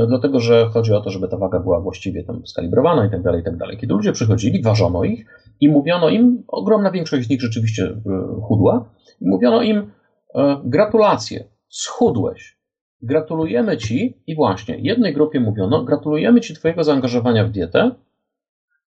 [0.09, 3.41] dlatego że chodzi o to, żeby ta waga była właściwie tam skalibrowana i tak dalej,
[3.41, 3.79] i tak dalej.
[3.79, 5.27] Kiedy ludzie przychodzili, ważono ich
[5.61, 7.97] i mówiono im, ogromna większość z nich rzeczywiście
[8.43, 8.85] chudła,
[9.21, 9.91] i mówiono im
[10.65, 12.54] gratulacje, schudłeś,
[13.05, 17.91] Gratulujemy Ci, i właśnie jednej grupie mówiono, gratulujemy Ci Twojego zaangażowania w dietę,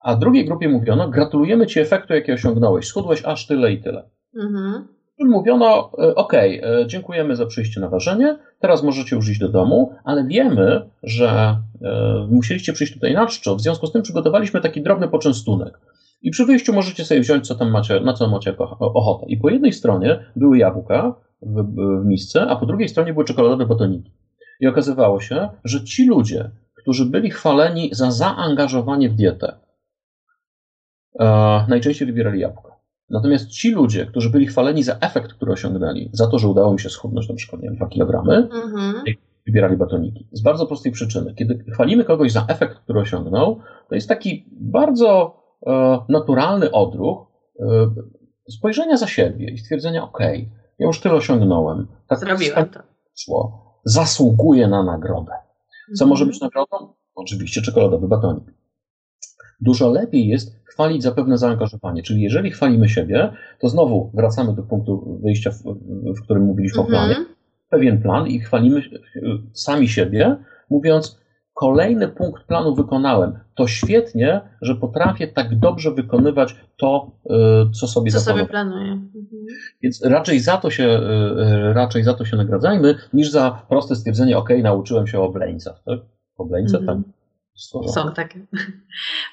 [0.00, 4.02] a drugiej grupie mówiono, gratulujemy Ci efektu, jaki osiągnąłeś, schudłeś aż tyle i tyle.
[4.36, 4.88] Mhm.
[5.18, 9.94] Mówiono, e, ok, e, dziękujemy za przyjście na ważenie, teraz możecie już iść do domu,
[10.04, 14.82] ale wiemy, że e, musieliście przyjść tutaj na czczo, w związku z tym przygotowaliśmy taki
[14.82, 15.80] drobny poczęstunek.
[16.22, 19.26] I przy wyjściu możecie sobie wziąć, co tam macie, na co macie ochotę.
[19.28, 21.62] I po jednej stronie były jabłka, w,
[22.02, 24.12] w misce, a po drugiej stronie były czekoladowe batoniki.
[24.60, 29.56] I okazywało się, że ci ludzie, którzy byli chwaleni za zaangażowanie w dietę,
[31.20, 31.24] e,
[31.68, 32.70] najczęściej wybierali jabłka.
[33.10, 36.80] Natomiast ci ludzie, którzy byli chwaleni za efekt, który osiągnęli, za to, że udało mi
[36.80, 38.94] się schudnąć na przykład nie 2 kg, mhm.
[39.46, 40.28] wybierali batoniki.
[40.32, 41.34] Z bardzo prostej przyczyny.
[41.34, 47.26] Kiedy chwalimy kogoś za efekt, który osiągnął, to jest taki bardzo e, naturalny odruch
[47.60, 47.64] e,
[48.48, 50.18] spojrzenia za siebie i stwierdzenia, ok,
[50.80, 51.86] ja już tyle osiągnąłem.
[52.06, 52.80] Tak Zrobiłem to.
[53.18, 53.64] Szło.
[53.84, 55.32] Zasługuję na nagrodę.
[55.86, 56.08] Co mhm.
[56.08, 56.76] może być nagrodą?
[57.14, 58.44] Oczywiście czekoladowy batonik.
[59.60, 62.02] Dużo lepiej jest chwalić za pewne zaangażowanie.
[62.02, 65.62] Czyli jeżeli chwalimy siebie, to znowu wracamy do punktu wyjścia, w,
[66.18, 66.86] w którym mówiliśmy mhm.
[66.86, 67.26] o planie.
[67.68, 68.82] Pewien plan i chwalimy
[69.52, 70.36] sami siebie,
[70.70, 71.19] mówiąc,
[71.60, 73.38] kolejny punkt planu wykonałem.
[73.54, 78.92] To świetnie, że potrafię tak dobrze wykonywać to, y, co sobie Co sobie planuję.
[78.92, 79.46] Mhm.
[79.82, 84.38] Więc raczej za, to się, y, raczej za to się nagradzajmy, niż za proste stwierdzenie,
[84.38, 85.82] ok, nauczyłem się o obleńcach.
[85.84, 86.00] Tak?
[86.38, 86.86] Obleńce mhm.
[86.86, 87.12] tam
[87.94, 88.40] są takie.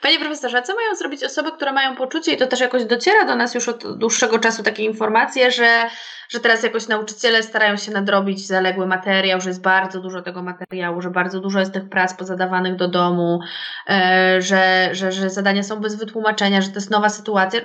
[0.02, 3.36] Panie profesorze, co mają zrobić osoby, które mają poczucie, i to też jakoś dociera do
[3.36, 5.90] nas już od dłuższego czasu takie informacje, że,
[6.30, 11.02] że teraz jakoś nauczyciele starają się nadrobić zaległy materiał, że jest bardzo dużo tego materiału,
[11.02, 13.40] że bardzo dużo jest tych prac pozadawanych do domu,
[13.90, 17.62] e, że, że, że zadania są bez wytłumaczenia, że to jest nowa sytuacja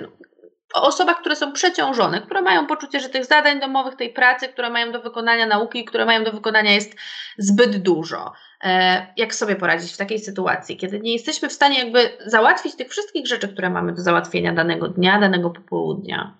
[0.73, 4.91] o które są przeciążone, które mają poczucie, że tych zadań domowych, tej pracy, które mają
[4.91, 6.95] do wykonania nauki, które mają do wykonania jest
[7.37, 8.33] zbyt dużo.
[8.63, 12.89] E, jak sobie poradzić w takiej sytuacji, kiedy nie jesteśmy w stanie jakby załatwić tych
[12.89, 16.37] wszystkich rzeczy, które mamy do załatwienia danego dnia, danego popołudnia?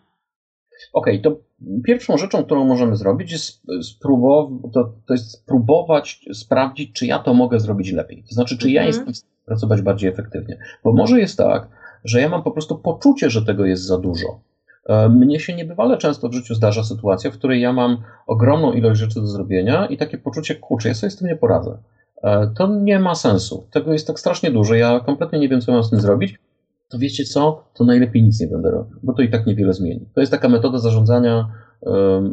[0.93, 1.39] Okej, okay, to
[1.85, 3.61] pierwszą rzeczą, którą możemy zrobić, jest,
[4.73, 8.23] to, to jest spróbować sprawdzić, czy ja to mogę zrobić lepiej.
[8.29, 8.87] To znaczy, czy ja mhm.
[8.87, 10.57] jestem w stanie pracować bardziej efektywnie.
[10.83, 11.67] Bo może jest tak,
[12.03, 14.39] że ja mam po prostu poczucie, że tego jest za dużo.
[14.85, 18.99] E, mnie się niebywale często w życiu zdarza sytuacja, w której ja mam ogromną ilość
[18.99, 21.77] rzeczy do zrobienia i takie poczucie, kurczę, ja sobie z tym nie poradzę.
[22.23, 23.67] E, to nie ma sensu.
[23.71, 24.75] Tego jest tak strasznie dużo.
[24.75, 26.39] Ja kompletnie nie wiem, co mam z tym zrobić.
[26.89, 27.63] To wiecie co?
[27.73, 30.09] To najlepiej nic nie będę robił, bo to i tak niewiele zmieni.
[30.13, 31.49] To jest taka metoda zarządzania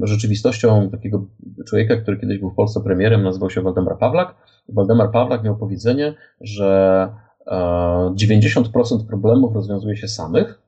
[0.02, 1.26] rzeczywistością takiego
[1.68, 4.34] człowieka, który kiedyś był w Polsce premierem, nazywał się Waldemar Pawlak.
[4.68, 7.08] Waldemar Pawlak miał powiedzenie, że
[7.48, 10.62] 90% problemów rozwiązuje się samych,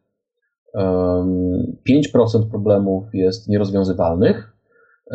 [0.76, 4.51] 5% problemów jest nierozwiązywalnych e,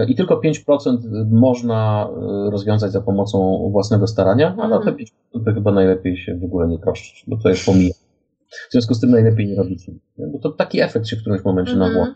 [0.05, 0.97] i tylko 5%
[1.31, 5.45] można e, rozwiązać za pomocą własnego starania, a na te 5% mhm.
[5.45, 7.93] to chyba najlepiej się w ogóle nie troszczyć, bo to jest pomija.
[8.69, 11.43] W związku z tym najlepiej nie robić nic, bo to taki efekt się w którymś
[11.43, 12.13] momencie -hmm.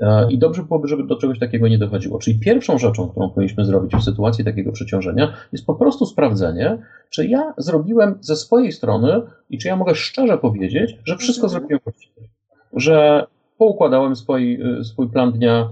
[0.00, 2.18] E, I dobrze byłoby, żeby do czegoś takiego nie dochodziło.
[2.18, 6.78] Czyli pierwszą rzeczą, którą powinniśmy zrobić w sytuacji takiego przeciążenia, jest po prostu sprawdzenie,
[7.10, 11.60] czy ja zrobiłem ze swojej strony i czy ja mogę szczerze powiedzieć, że wszystko mhm.
[11.60, 12.28] zrobiłem właściwie.
[12.72, 13.26] Że
[13.58, 15.68] poukładałem swój, e, swój plan dnia,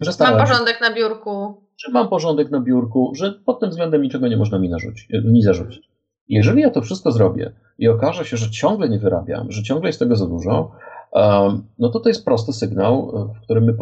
[0.00, 1.54] że Mam porządek na biurku.
[1.76, 5.42] Że mam porządek na biurku, że pod tym względem niczego nie można mi, narzucić, mi
[5.42, 5.90] zarzucić.
[6.28, 9.98] Jeżeli ja to wszystko zrobię i okaże się, że ciągle nie wyrabiam, że ciągle jest
[9.98, 10.70] tego za dużo,
[11.78, 13.74] no to to jest prosty sygnał, w którym my,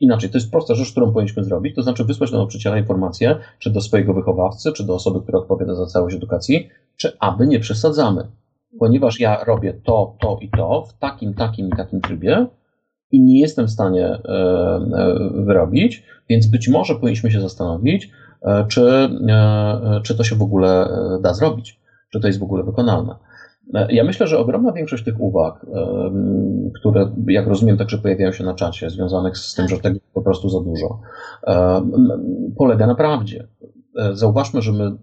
[0.00, 3.70] inaczej, to jest prosta rzecz, którą powinniśmy zrobić, to znaczy wysłać do nauczyciela informację, czy
[3.70, 8.28] do swojego wychowawcy, czy do osoby, która odpowiada za całość edukacji, czy aby nie przesadzamy.
[8.78, 12.46] Ponieważ ja robię to, to i to w takim, takim i takim trybie
[13.14, 18.10] i nie jestem w stanie e, e, wyrobić, więc być może powinniśmy się zastanowić,
[18.42, 19.08] e, czy,
[20.02, 20.88] czy to się w ogóle
[21.22, 23.14] da zrobić, czy to jest w ogóle wykonalne.
[23.88, 25.66] Ja myślę, że ogromna większość tych uwag,
[26.74, 30.48] które, jak rozumiem, także pojawiają się na czacie, związanych z tym, że tego po prostu
[30.48, 31.00] za dużo,
[32.56, 33.46] polega na prawdzie.
[34.12, 34.96] Zauważmy, że my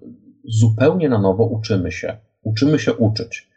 [0.46, 2.18] zupełnie na nowo uczymy się.
[2.44, 3.51] Uczymy się uczyć.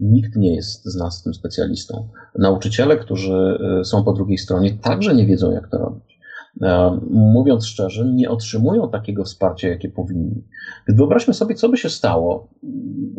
[0.00, 2.08] Nikt nie jest z nas tym specjalistą.
[2.38, 6.20] Nauczyciele, którzy e, są po drugiej stronie, także nie wiedzą, jak to robić.
[6.62, 10.44] E, mówiąc szczerze, nie otrzymują takiego wsparcia, jakie powinni.
[10.88, 12.48] Wyobraźmy sobie, co by się stało,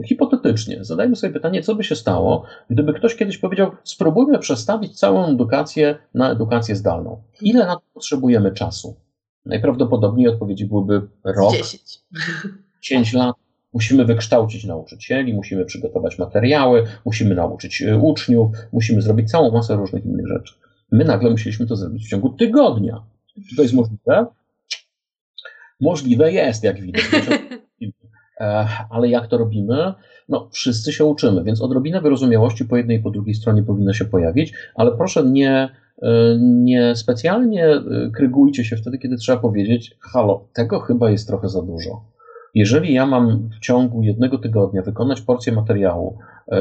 [0.08, 5.26] hipotetycznie, zadajmy sobie pytanie, co by się stało, gdyby ktoś kiedyś powiedział, spróbujmy przestawić całą
[5.26, 7.24] edukację na edukację zdalną.
[7.42, 8.96] Ile na to potrzebujemy czasu?
[9.46, 12.00] Najprawdopodobniej odpowiedzi byłyby rok, 10,
[12.82, 13.36] 10 lat.
[13.74, 20.06] Musimy wykształcić nauczycieli, musimy przygotować materiały, musimy nauczyć e, uczniów, musimy zrobić całą masę różnych
[20.06, 20.54] innych rzeczy.
[20.92, 23.04] My nagle musieliśmy to zrobić w ciągu tygodnia.
[23.50, 24.26] Czy to jest możliwe?
[25.80, 27.04] Możliwe jest, jak widać.
[28.42, 29.94] E, ale jak to robimy?
[30.30, 34.06] No, wszyscy się uczymy, więc odrobinę wyrozumiałości po jednej i po drugiej stronie powinno się
[34.06, 35.70] pojawić, ale proszę nie,
[36.02, 37.82] e, nie specjalnie e,
[38.16, 42.11] krygujcie się wtedy, kiedy trzeba powiedzieć, halo, tego chyba jest trochę za dużo.
[42.56, 46.18] Jeżeli ja mam w ciągu jednego tygodnia wykonać porcję materiału,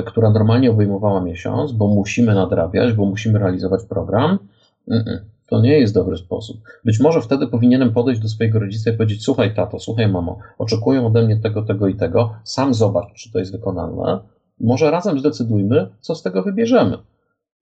[0.07, 4.38] która normalnie obejmowała miesiąc, bo musimy nadrabiać, bo musimy realizować program,
[5.46, 6.61] to nie jest dobry sposób.
[6.85, 11.07] Być może wtedy powinienem podejść do swojego rodzica i powiedzieć: Słuchaj, tato, słuchaj, mamo, oczekują
[11.07, 14.18] ode mnie tego, tego i tego, sam zobacz, czy to jest wykonalne.
[14.61, 16.96] Może razem zdecydujmy, co z tego wybierzemy.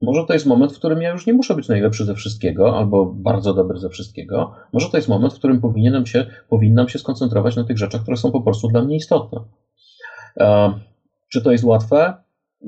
[0.02, 3.06] Może to jest moment, w którym ja już nie muszę być najlepszy ze wszystkiego, albo
[3.06, 4.52] bardzo dobry ze wszystkiego.
[4.72, 8.16] Może to jest moment, w którym powinienem się, powinnam się skoncentrować na tych rzeczach, które
[8.16, 9.40] są po prostu dla mnie istotne.
[10.40, 10.72] E,
[11.28, 12.14] czy to jest łatwe?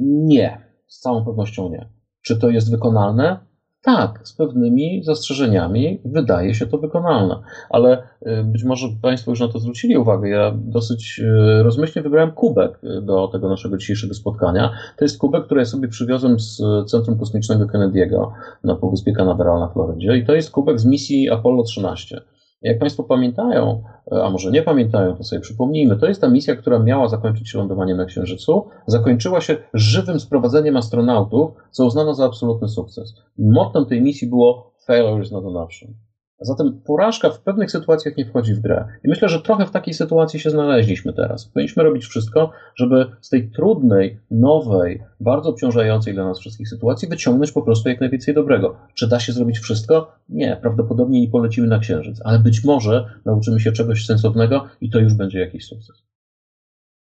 [0.02, 0.70] Nie.
[0.86, 1.88] Z całą pewnością nie.
[2.22, 3.49] Czy to jest wykonalne?
[3.82, 7.36] Tak, z pewnymi zastrzeżeniami wydaje się to wykonalne,
[7.70, 10.28] ale y, być może Państwo już na to zwrócili uwagę.
[10.28, 14.70] Ja dosyć y, rozmyślnie wybrałem kubek y, do tego naszego dzisiejszego spotkania.
[14.96, 18.30] To jest kubek, który ja sobie przywiozłem z Centrum Kosmicznego Kennedy'ego
[18.64, 22.20] na Półwyspie Canaveral na Florydzie i to jest kubek z misji Apollo 13.
[22.62, 23.82] Jak Państwo pamiętają,
[24.24, 27.58] a może nie pamiętają, to sobie przypomnijmy, to jest ta misja, która miała zakończyć się
[27.58, 33.14] lądowaniem na Księżycu, zakończyła się żywym sprowadzeniem astronautów, co uznano za absolutny sukces.
[33.38, 35.94] Mottem tej misji było failure is not an option.
[36.40, 38.84] Zatem porażka w pewnych sytuacjach nie wchodzi w grę.
[39.04, 41.44] I myślę, że trochę w takiej sytuacji się znaleźliśmy teraz.
[41.44, 47.52] Powinniśmy robić wszystko, żeby z tej trudnej, nowej, bardzo obciążającej dla nas wszystkich sytuacji wyciągnąć
[47.52, 48.76] po prostu jak najwięcej dobrego.
[48.94, 50.12] Czy da się zrobić wszystko?
[50.28, 54.98] Nie, prawdopodobnie nie polecimy na księżyc, ale być może nauczymy się czegoś sensownego i to
[54.98, 56.02] już będzie jakiś sukces.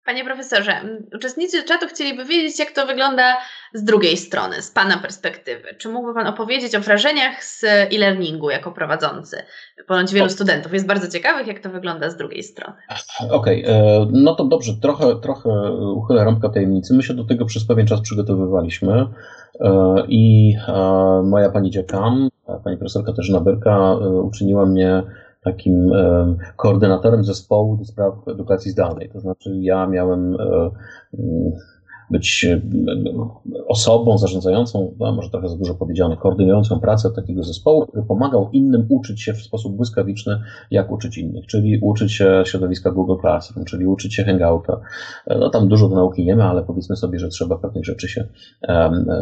[0.08, 0.72] Panie profesorze,
[1.16, 3.36] uczestnicy czatu chcieliby wiedzieć, jak to wygląda
[3.74, 5.74] z drugiej strony, z Pana perspektywy.
[5.78, 9.36] Czy mógłby Pan opowiedzieć o wrażeniach z e-learningu jako prowadzący?
[9.86, 12.76] Ponoć wielu studentów jest bardzo ciekawych, jak to wygląda z drugiej strony.
[13.30, 16.94] Okej, okay, e, no to dobrze, trochę, trochę uchylę rąbka tajemnicy.
[16.94, 19.06] My się do tego przez pewien czas przygotowywaliśmy
[19.60, 20.72] e, i e,
[21.24, 22.28] moja pani dziekan,
[22.64, 25.02] pani profesor Katarzyna Berka uczyniła mnie
[25.52, 25.90] takim
[26.56, 29.10] koordynatorem zespołu do spraw edukacji zdalnej.
[29.12, 30.70] To znaczy, ja miałem e,
[31.18, 31.52] mm,
[32.10, 32.60] być e,
[33.68, 38.86] osobą zarządzającą, no może trochę za dużo powiedziane, koordynującą pracę takiego zespołu, który pomagał innym
[38.88, 43.86] uczyć się w sposób błyskawiczny, jak uczyć innych, czyli uczyć się środowiska Google Classroom, czyli
[43.86, 44.80] uczyć się Hangouta.
[45.26, 48.08] E, no tam dużo do nauki nie ma, ale powiedzmy sobie, że trzeba pewnych rzeczy
[48.08, 48.28] się,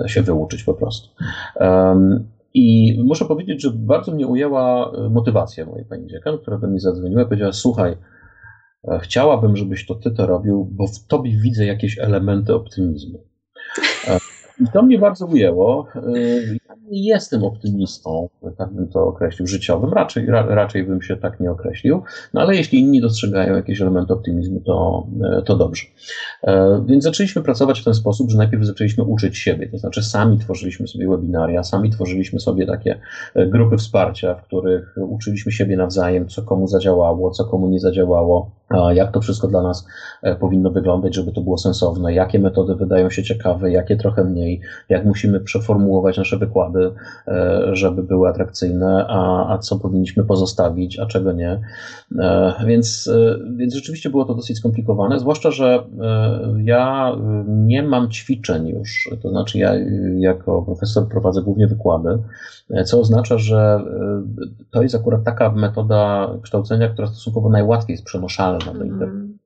[0.07, 1.09] się wyuczyć po prostu.
[2.59, 6.81] I muszę powiedzieć, że bardzo mnie ujęła e, motywacja mojej pani dziekan, która do mnie
[6.81, 7.97] zadzwoniła i powiedziała: Słuchaj,
[8.89, 13.25] e, chciałabym, żebyś to ty to robił, bo w tobie widzę jakieś elementy optymizmu.
[14.61, 15.87] I to mnie bardzo ujęło.
[16.17, 19.93] Y, ja nie jestem optymistą, tak bym to określił, życiowym.
[19.93, 22.03] Raczej, ra, raczej bym się tak nie określił.
[22.35, 25.07] No ale jeśli inni dostrzegają jakieś elementy optymizmu, to,
[25.41, 25.87] y, to dobrze.
[26.43, 29.69] E, więc zaczęliśmy pracować w ten sposób, że najpierw zaczęliśmy uczyć siebie.
[29.69, 33.01] To znaczy sami tworzyliśmy sobie webinaria, sami tworzyliśmy sobie takie
[33.37, 38.51] grupy wsparcia, w których uczyliśmy siebie nawzajem, co komu zadziałało, co komu nie zadziałało,
[38.95, 39.87] jak to wszystko dla nas
[40.23, 44.46] e, powinno wyglądać, żeby to było sensowne, jakie metody wydają się ciekawe, jakie trochę mniej
[44.89, 46.91] jak musimy przeformułować nasze wykłady,
[47.29, 51.61] e, żeby były atrakcyjne, a, a co powinniśmy pozostawić, a czego nie.
[52.19, 55.85] E, więc, e, więc rzeczywiście było to dosyć skomplikowane, zwłaszcza, że
[56.65, 57.13] ja
[57.47, 59.75] nie mam ćwiczeń już, to znaczy ja
[60.19, 62.19] jako profesor prowadzę głównie wykłady,
[62.85, 63.81] co oznacza, że
[64.71, 68.87] to jest akurat taka metoda kształcenia, która stosunkowo najłatwiej jest przenoszalna do mhm.
[68.87, 69.46] internetu.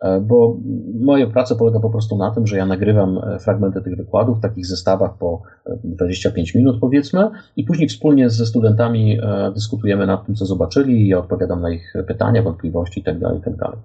[0.00, 0.56] E, bo
[1.00, 4.40] moja praca polega po prostu na tym, że ja nagrywam e, fragmenty tych wykładów w
[4.40, 5.42] takich zestawach po
[5.84, 9.18] 25 e, minut powiedzmy i później wspólnie ze studentami
[9.54, 13.56] dyskutujemy nad tym, co zobaczyli, ja odpowiadam na ich pytania, wątpliwości itd., tak itd.
[13.58, 13.76] Tak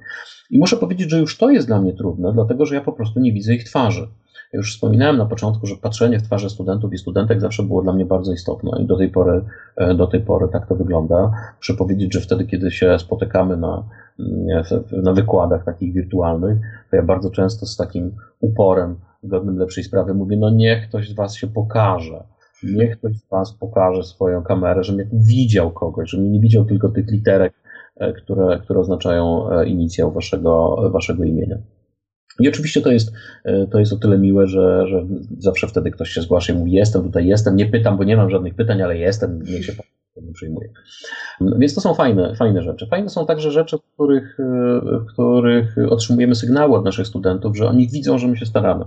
[0.50, 3.20] I muszę powiedzieć, że już to jest dla mnie trudne, dlatego że ja po prostu
[3.20, 4.08] nie widzę ich twarzy.
[4.54, 8.06] Już wspominałem na początku, że patrzenie w twarze studentów i studentek zawsze było dla mnie
[8.06, 9.42] bardzo istotne i do tej pory,
[9.96, 11.32] do tej pory tak to wygląda.
[11.58, 13.84] Muszę powiedzieć, że wtedy, kiedy się spotykamy na,
[15.04, 16.58] na wykładach takich wirtualnych,
[16.90, 21.14] to ja bardzo często z takim uporem godnym lepszej sprawy mówię, no niech ktoś z
[21.14, 22.24] was się pokaże.
[22.64, 27.12] Niech ktoś z was pokaże swoją kamerę, żebym widział kogoś, żebym nie widział tylko tych
[27.12, 27.54] literek,
[27.96, 31.58] e, które, które oznaczają e, inicjał waszego, waszego imienia.
[32.42, 33.12] I oczywiście to jest,
[33.44, 35.06] e, to jest o tyle miłe, że, że
[35.40, 37.56] zawsze wtedy ktoś się zgłasza i mówi: Jestem tutaj, jestem.
[37.56, 39.74] Nie pytam, bo nie mam żadnych pytań, ale jestem, niech się
[40.22, 40.70] nie przyjmuje.
[41.42, 42.88] Więc to są fajne, fajne rzeczy.
[42.88, 47.68] Fajne są także rzeczy, w których, e, w których otrzymujemy sygnały od naszych studentów, że
[47.68, 48.86] oni widzą, że my się staramy.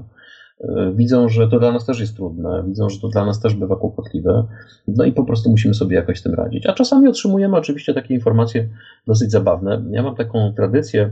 [0.60, 3.54] E, widzą, że to dla nas też jest trudne, widzą, że to dla nas też
[3.54, 4.46] bywa kłopotliwe,
[4.88, 6.66] no i po prostu musimy sobie jakoś z tym radzić.
[6.66, 8.68] A czasami otrzymujemy oczywiście takie informacje
[9.06, 9.82] dosyć zabawne.
[9.90, 11.10] Ja mam taką tradycję,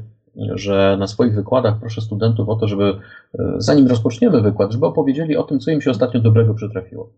[0.55, 5.37] że na swoich wykładach proszę studentów o to, żeby e, zanim rozpoczniemy wykład, żeby opowiedzieli
[5.37, 7.13] o tym, co im się ostatnio dobrego przytrafiło.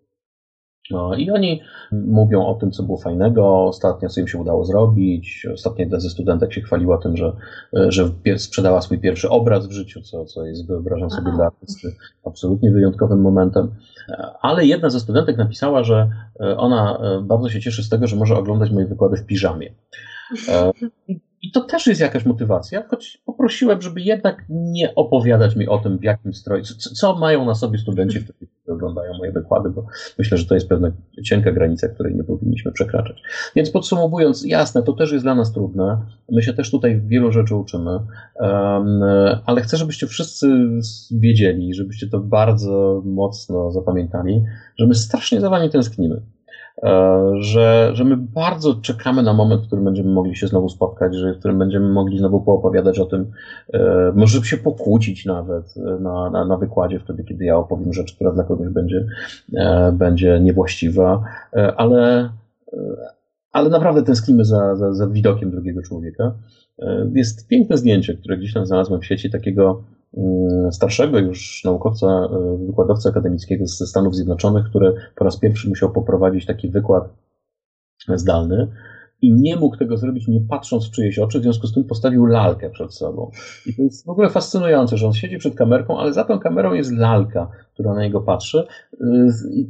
[0.91, 1.61] No i oni
[1.93, 5.47] mówią o tym, co było fajnego, ostatnio co im się udało zrobić.
[5.55, 7.33] Ostatnio jedna ze studentek się chwaliła tym, że,
[7.73, 11.37] że sprzedała swój pierwszy obraz w życiu, co, co jest, wyobrażam sobie, Aha.
[11.37, 13.75] dla artysty absolutnie wyjątkowym momentem.
[14.41, 18.17] Ale jedna ze studentek napisała, że e, ona e, bardzo się cieszy z tego, że
[18.17, 19.75] może oglądać moje wykłady w piżamie.
[21.45, 25.99] I to też jest jakaś motywacja, choć poprosiłem, żeby jednak nie opowiadać mi o tym,
[25.99, 29.87] w jakim stroju, co, co mają na sobie studenci, którzy oglądają moje wykłady, bo
[30.19, 30.93] myślę, że to jest pewna
[31.25, 33.23] cienka granica, której nie powinniśmy przekraczać.
[33.57, 36.07] Więc podsumowując, jasne, to też jest dla nas trudne.
[36.33, 37.99] My się też tutaj wielu rzeczy uczymy,
[39.47, 40.47] ale chcę, żebyście wszyscy
[41.11, 44.45] wiedzieli, żebyście to bardzo mocno zapamiętali,
[44.79, 46.23] że my strasznie za wami tęsknimy
[47.41, 51.35] że, że my bardzo czekamy na moment, w którym będziemy mogli się znowu spotkać, że
[51.35, 53.31] w którym będziemy mogli znowu poopowiadać o tym,
[54.15, 58.45] może się pokłócić nawet na, na, na wykładzie wtedy, kiedy ja opowiem rzecz, która dla
[58.45, 59.07] kogoś będzie,
[59.93, 61.23] będzie niewłaściwa,
[61.77, 62.31] ale,
[63.55, 66.35] ale naprawdę tęsknimy za, za, za widokiem drugiego człowieka.
[66.79, 69.83] E, jest piękne zdjęcie, które gdzieś tam znalazłem w sieci takiego
[70.17, 75.93] mm, starszego już naukowca, e, wykładowca akademickiego ze Stanów Zjednoczonych, który po raz pierwszy musiał
[75.93, 77.09] poprowadzić taki wykład
[78.15, 78.69] zdalny
[79.23, 82.27] i nie mógł tego zrobić nie patrząc w czyjeś oczy, w związku z tym postawił
[82.27, 83.31] lalkę przed sobą.
[83.67, 86.73] I to jest w ogóle fascynujące, że on siedzi przed kamerką, ale za tą kamerą
[86.73, 88.67] jest lalka, która na niego patrzy.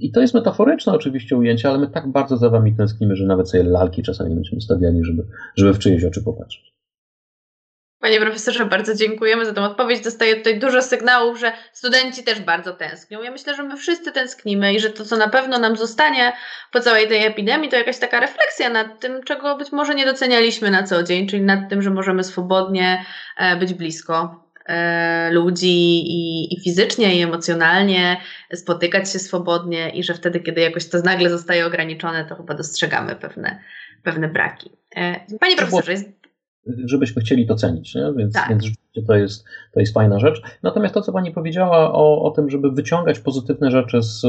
[0.00, 3.50] I to jest metaforyczne oczywiście ujęcie, ale my tak bardzo za wami tęsknimy, że nawet
[3.50, 5.26] sobie lalki czasami będziemy stawiali, żeby,
[5.56, 6.73] żeby w czyjeś oczy popatrzeć.
[8.04, 10.00] Panie profesorze, bardzo dziękujemy za tę odpowiedź.
[10.00, 13.22] Dostaję tutaj dużo sygnałów, że studenci też bardzo tęsknią.
[13.22, 16.32] Ja myślę, że my wszyscy tęsknimy i że to, co na pewno nam zostanie
[16.72, 20.70] po całej tej epidemii, to jakaś taka refleksja nad tym, czego być może nie docenialiśmy
[20.70, 23.04] na co dzień, czyli nad tym, że możemy swobodnie
[23.36, 28.20] e, być blisko e, ludzi i, i fizycznie, i emocjonalnie,
[28.54, 33.16] spotykać się swobodnie i że wtedy, kiedy jakoś to nagle zostaje ograniczone, to chyba dostrzegamy
[33.16, 33.60] pewne,
[34.02, 34.70] pewne braki.
[34.96, 36.23] E, panie profesorze, jest
[36.84, 38.12] żebyśmy chcieli to cenić, nie?
[38.16, 38.48] Więc, tak.
[38.48, 40.42] więc rzeczywiście to jest, to jest fajna rzecz.
[40.62, 44.20] Natomiast to, co Pani powiedziała o, o tym, żeby wyciągać pozytywne rzeczy z,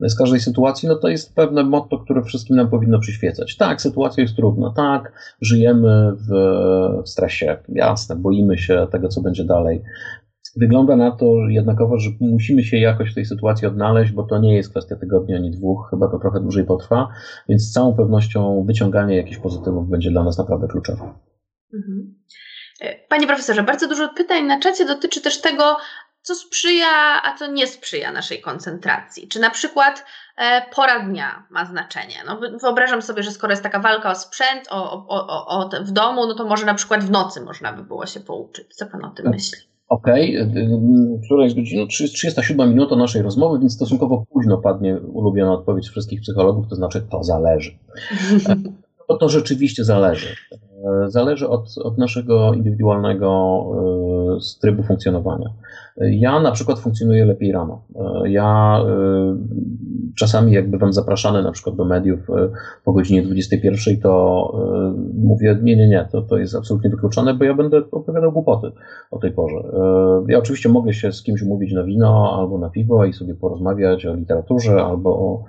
[0.00, 3.56] z każdej sytuacji, no to jest pewne motto, które wszystkim nam powinno przyświecać.
[3.56, 6.32] Tak, sytuacja jest trudna, tak, żyjemy w,
[7.04, 9.82] w stresie, jasne, boimy się tego, co będzie dalej.
[10.56, 14.56] Wygląda na to jednakowo, że musimy się jakoś w tej sytuacji odnaleźć, bo to nie
[14.56, 17.08] jest kwestia tygodnia ani dwóch, chyba to trochę dłużej potrwa,
[17.48, 21.14] więc z całą pewnością wyciąganie jakichś pozytywów będzie dla nas naprawdę kluczowe.
[21.74, 22.14] Mhm.
[22.80, 25.76] E, panie profesorze, bardzo dużo pytań na czacie dotyczy też tego,
[26.22, 29.28] co sprzyja, a co nie sprzyja naszej koncentracji.
[29.28, 30.04] Czy na przykład
[30.36, 32.14] e, pora dnia ma znaczenie?
[32.26, 35.90] No, wyobrażam sobie, że skoro jest taka walka o sprzęt o, o, o, o w
[35.90, 38.74] domu, no to może na przykład w nocy można by było się pouczyć.
[38.74, 39.58] Co pan o tym myśli?
[39.88, 40.68] Okej, okay.
[41.24, 46.68] która jest godzina 37 minuta naszej rozmowy, więc stosunkowo późno padnie ulubiona odpowiedź wszystkich psychologów,
[46.68, 47.78] to znaczy to zależy.
[49.08, 50.36] to, to rzeczywiście zależy.
[51.04, 53.60] E, zależy od, od naszego indywidualnego
[54.36, 55.50] e, trybu funkcjonowania.
[56.00, 57.82] Ja na przykład funkcjonuję lepiej rano.
[57.96, 58.80] E, ja
[60.16, 62.20] czasami jak bywam zapraszany na przykład do mediów
[62.84, 64.52] po godzinie 21, to
[65.14, 68.70] mówię, nie, nie, nie, to, to jest absolutnie wykluczone, bo ja będę opowiadał głupoty
[69.10, 69.56] o tej porze.
[70.28, 74.06] Ja oczywiście mogę się z kimś umówić na wino albo na piwo i sobie porozmawiać
[74.06, 75.44] o literaturze albo o,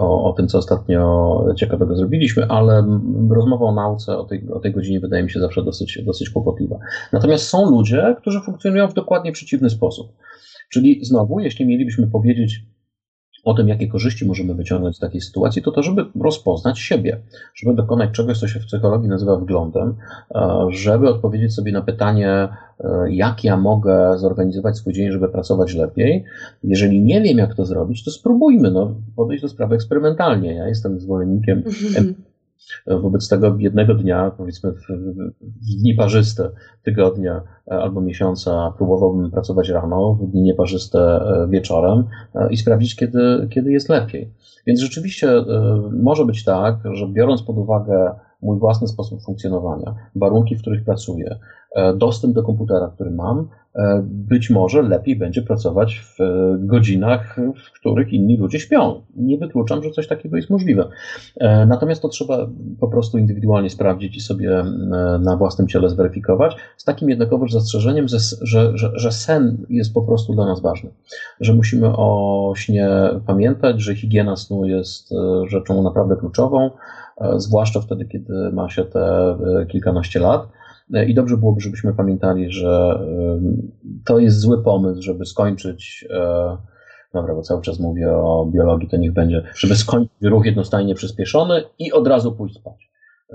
[0.00, 2.98] o, o tym, co ostatnio ciekawego zrobiliśmy, ale
[3.30, 6.78] rozmowa o nauce, o tej, o tej godzinie wydaje mi się zawsze dosyć, dosyć kłopotliwa.
[7.12, 10.12] Natomiast są ludzie, którzy funkcjonują w dokładnie przeciwny sposób.
[10.70, 12.62] Czyli znowu, jeśli mielibyśmy powiedzieć
[13.44, 17.20] o tym, jakie korzyści możemy wyciągnąć z takiej sytuacji, to to, żeby rozpoznać siebie,
[17.54, 19.94] żeby dokonać czegoś, co się w psychologii nazywa wglądem,
[20.34, 22.48] e, żeby odpowiedzieć sobie na pytanie, e,
[23.10, 26.24] jak ja mogę zorganizować swój dzień, żeby pracować lepiej.
[26.64, 30.54] Jeżeli nie wiem, jak to zrobić, to spróbujmy no, podejść do sprawy eksperymentalnie.
[30.54, 31.62] Ja jestem zwolennikiem
[32.86, 34.86] Wobec tego jednego dnia, powiedzmy w,
[35.40, 36.50] w dni parzyste
[36.82, 42.04] tygodnia albo miesiąca, próbowałbym pracować rano, w dni nieparzyste e, wieczorem
[42.34, 44.30] e, i sprawdzić, kiedy, kiedy jest lepiej.
[44.66, 45.44] Więc rzeczywiście e,
[45.92, 48.10] może być tak, że biorąc pod uwagę
[48.42, 51.38] mój własny sposób funkcjonowania, warunki, w których pracuję,
[51.96, 56.18] dostęp do komputera, który mam, E, być może lepiej będzie pracować w
[56.58, 59.02] godzinach, w których inni ludzie śpią.
[59.16, 60.88] Nie wykluczam, że coś takiego jest możliwe.
[61.36, 62.46] E, natomiast to trzeba
[62.80, 64.64] po prostu indywidualnie sprawdzić i sobie e,
[65.22, 70.34] na własnym ciele zweryfikować, z takim jednakowoż zastrzeżeniem, że, że, że sen jest po prostu
[70.34, 70.90] dla nas ważny.
[71.40, 72.90] Że musimy o śnie
[73.26, 75.14] pamiętać, że higiena snu jest
[75.46, 76.70] rzeczą naprawdę kluczową,
[77.36, 79.36] zwłaszcza wtedy, kiedy ma się te
[79.68, 80.48] kilkanaście lat
[80.94, 83.00] E, I dobrze byłoby, żebyśmy pamiętali, że
[84.06, 86.06] to jest zły pomysł, żeby skończyć.
[86.10, 86.56] E,
[87.14, 91.62] dobra, bo cały czas mówię o biologii, to niech będzie, żeby skończyć ruch jednostajnie przyspieszony
[91.78, 92.88] i od razu pójść spać.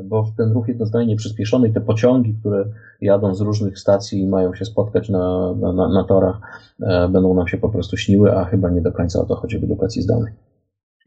[0.04, 2.66] Bo ten ruch jednostajnie przyspieszony i te pociągi, które
[3.02, 6.36] jadą z różnych stacji i mają się spotkać na, na, na torach,
[6.82, 9.60] e, będą nam się po prostu śniły, a chyba nie do końca o to chodzi
[9.60, 10.34] w edukacji zdalnej.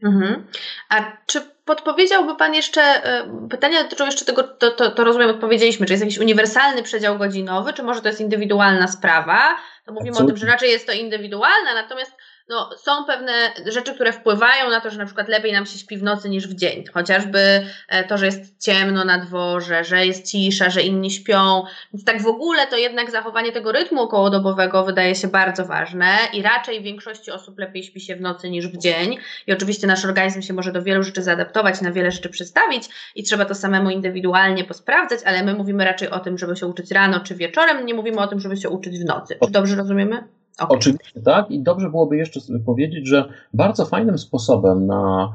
[0.03, 0.43] Mhm.
[0.89, 5.85] A czy podpowiedziałby Pan jeszcze, e, pytania dotyczą jeszcze tego, to, to, to rozumiem, odpowiedzieliśmy,
[5.85, 9.55] czy jest jakiś uniwersalny przedział godzinowy, czy może to jest indywidualna sprawa?
[9.85, 10.33] To mówimy Absolutnie.
[10.33, 12.16] o tym, że raczej jest to indywidualne, natomiast
[12.49, 13.33] no, są pewne
[13.65, 16.47] rzeczy, które wpływają na to, że na przykład lepiej nam się śpi w nocy niż
[16.47, 16.83] w dzień.
[16.93, 17.39] Chociażby
[17.87, 21.63] e, to, że jest ciemno na dworze, że jest cisza, że inni śpią.
[21.93, 26.41] Więc tak w ogóle to jednak zachowanie tego rytmu okołodobowego wydaje się bardzo ważne i
[26.41, 29.17] raczej większości osób lepiej śpi się w nocy niż w dzień.
[29.47, 32.83] I oczywiście nasz organizm się może do wielu rzeczy zaadaptować, na wiele rzeczy przestawić
[33.15, 36.91] i trzeba to samemu indywidualnie posprawdzać, ale my mówimy raczej o tym, żeby się uczyć
[36.91, 39.37] rano czy wieczorem, nie mówimy o tym, żeby się uczyć w nocy.
[39.45, 40.36] Czy dobrze rozumiemy?
[40.59, 40.77] Okay.
[40.77, 45.33] Oczywiście tak i dobrze byłoby jeszcze powiedzieć, że bardzo fajnym sposobem na,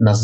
[0.00, 0.14] na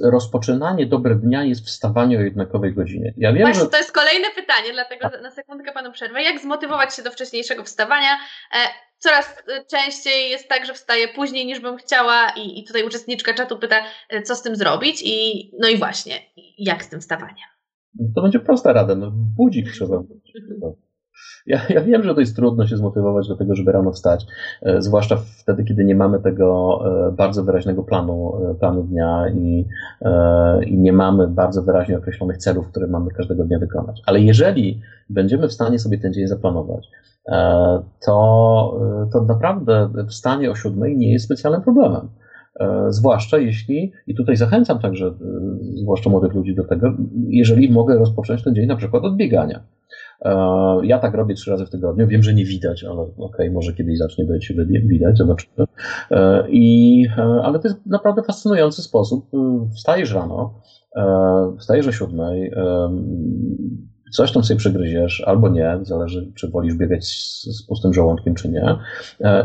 [0.00, 3.14] rozpoczynanie dobrego dnia jest wstawanie o jednakowej godzinie.
[3.16, 3.70] Ja wiem, Właśnie że...
[3.70, 6.22] to jest kolejne pytanie, dlatego na sekundkę panu przerwę.
[6.22, 8.10] Jak zmotywować się do wcześniejszego wstawania?
[8.54, 8.58] E,
[8.98, 13.34] coraz e, częściej jest tak, że wstaję później niż bym chciała i, i tutaj uczestniczka
[13.34, 13.76] czatu pyta,
[14.08, 16.14] e, co z tym zrobić i no i właśnie,
[16.58, 17.48] jak z tym wstawaniem?
[18.14, 20.02] To będzie prosta rada, no budzik trzeba.
[21.46, 24.26] Ja, ja wiem, że to jest trudno się zmotywować do tego, żeby rano wstać,
[24.62, 29.68] e, zwłaszcza wtedy, kiedy nie mamy tego e, bardzo wyraźnego planu, e, planu dnia i,
[30.66, 34.02] i nie mamy bardzo wyraźnie określonych celów, które mamy każdego dnia wykonać.
[34.06, 36.88] Ale jeżeli będziemy w stanie sobie ten dzień zaplanować,
[38.06, 38.80] to,
[39.12, 42.08] to naprawdę wstanie o siódmej nie jest specjalnym problemem.
[42.88, 45.14] Zwłaszcza jeśli, i tutaj zachęcam także,
[45.82, 46.92] zwłaszcza młodych ludzi do tego,
[47.28, 49.60] jeżeli mogę rozpocząć ten dzień na przykład od biegania.
[50.24, 52.06] E, ja tak robię trzy razy w tygodniu.
[52.06, 54.52] Wiem, że nie widać, ale okej, okay, może kiedyś zacznie być
[54.86, 55.66] widać, zobaczymy.
[56.10, 59.30] E, I, e, ale to jest naprawdę fascynujący sposób.
[59.76, 60.54] Wstajesz rano,
[61.58, 62.52] wstajesz o siódmej,
[64.12, 68.76] coś tam sobie przegryziesz, albo nie, zależy, czy wolisz biegać z pustym żołądkiem, czy nie,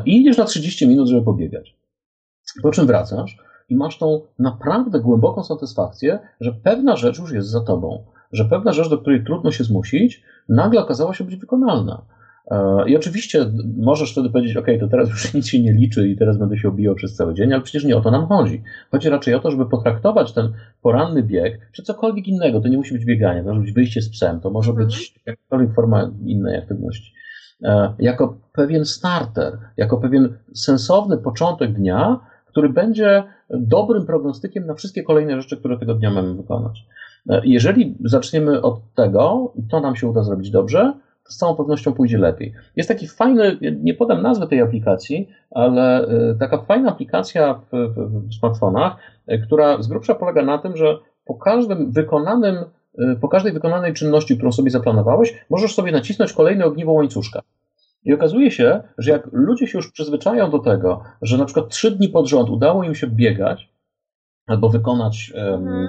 [0.06, 1.78] i idziesz na 30 minut, żeby pobiegać.
[2.64, 3.38] Po czym wracasz
[3.70, 8.74] i masz tą naprawdę głęboką satysfakcję, że pewna rzecz już jest za tobą że pewna
[8.74, 12.02] rzecz, do której trudno się zmusić, nagle okazała się być wykonalna.
[12.52, 13.46] E, I oczywiście
[13.78, 16.68] możesz wtedy powiedzieć, OK, to teraz już nic się nie liczy i teraz będę się
[16.68, 18.64] obijał przez cały dzień, ale przecież nie o to nam chodzi.
[18.92, 22.62] Chodzi raczej o to, żeby potraktować ten poranny bieg, czy cokolwiek innego.
[22.62, 25.22] To nie musi być bieganie, to może być wyjście z psem, to może być mhm.
[25.26, 27.14] jakakolwiek forma innej aktywności.
[27.64, 35.04] E, jako pewien starter, jako pewien sensowny początek dnia, który będzie dobrym prognostykiem na wszystkie
[35.04, 36.86] kolejne rzeczy, które tego dnia mamy wykonać.
[37.30, 41.94] E, jeżeli zaczniemy od tego, to nam się uda zrobić dobrze, to z całą pewnością
[41.94, 42.54] pójdzie lepiej.
[42.76, 48.28] Jest taki fajny, nie podam nazwy tej aplikacji, ale e, taka fajna aplikacja w, w,
[48.30, 48.96] w smartfonach,
[49.28, 52.56] e, która z grubsza polega na tym, że po każdym wykonanym,
[53.22, 57.42] po każdej wykonanej czynności, którą sobie zaplanowałeś, możesz sobie nacisnąć kolejne ogniwo łańcuszka.
[58.04, 61.92] I okazuje się, że jak ludzie się już przyzwyczają do tego, że na przykład trzy
[61.92, 63.70] dni pod rząd udało im się biegać
[64.48, 65.88] albo wykonać mhm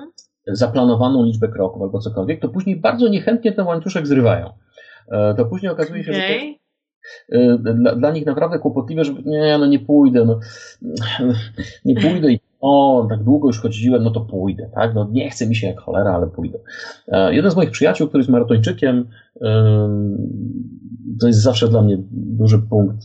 [0.49, 4.51] zaplanowaną liczbę kroków albo cokolwiek, to później bardzo niechętnie ten łańcuszek zrywają.
[5.09, 6.23] E, to później okazuje się, okay.
[6.23, 6.35] że
[7.59, 10.41] to e, dla, dla, nich naprawdę kłopotliwe, że nie, no nie pójdę, no,
[11.85, 15.47] nie pójdę i o, tak długo już chodziłem, no to pójdę, tak, no nie chce
[15.47, 16.59] mi się jak cholera, ale pójdę.
[17.09, 19.09] E, jeden z moich przyjaciół, który jest maratończykiem,
[21.21, 22.97] to jest zawsze dla mnie duży punkt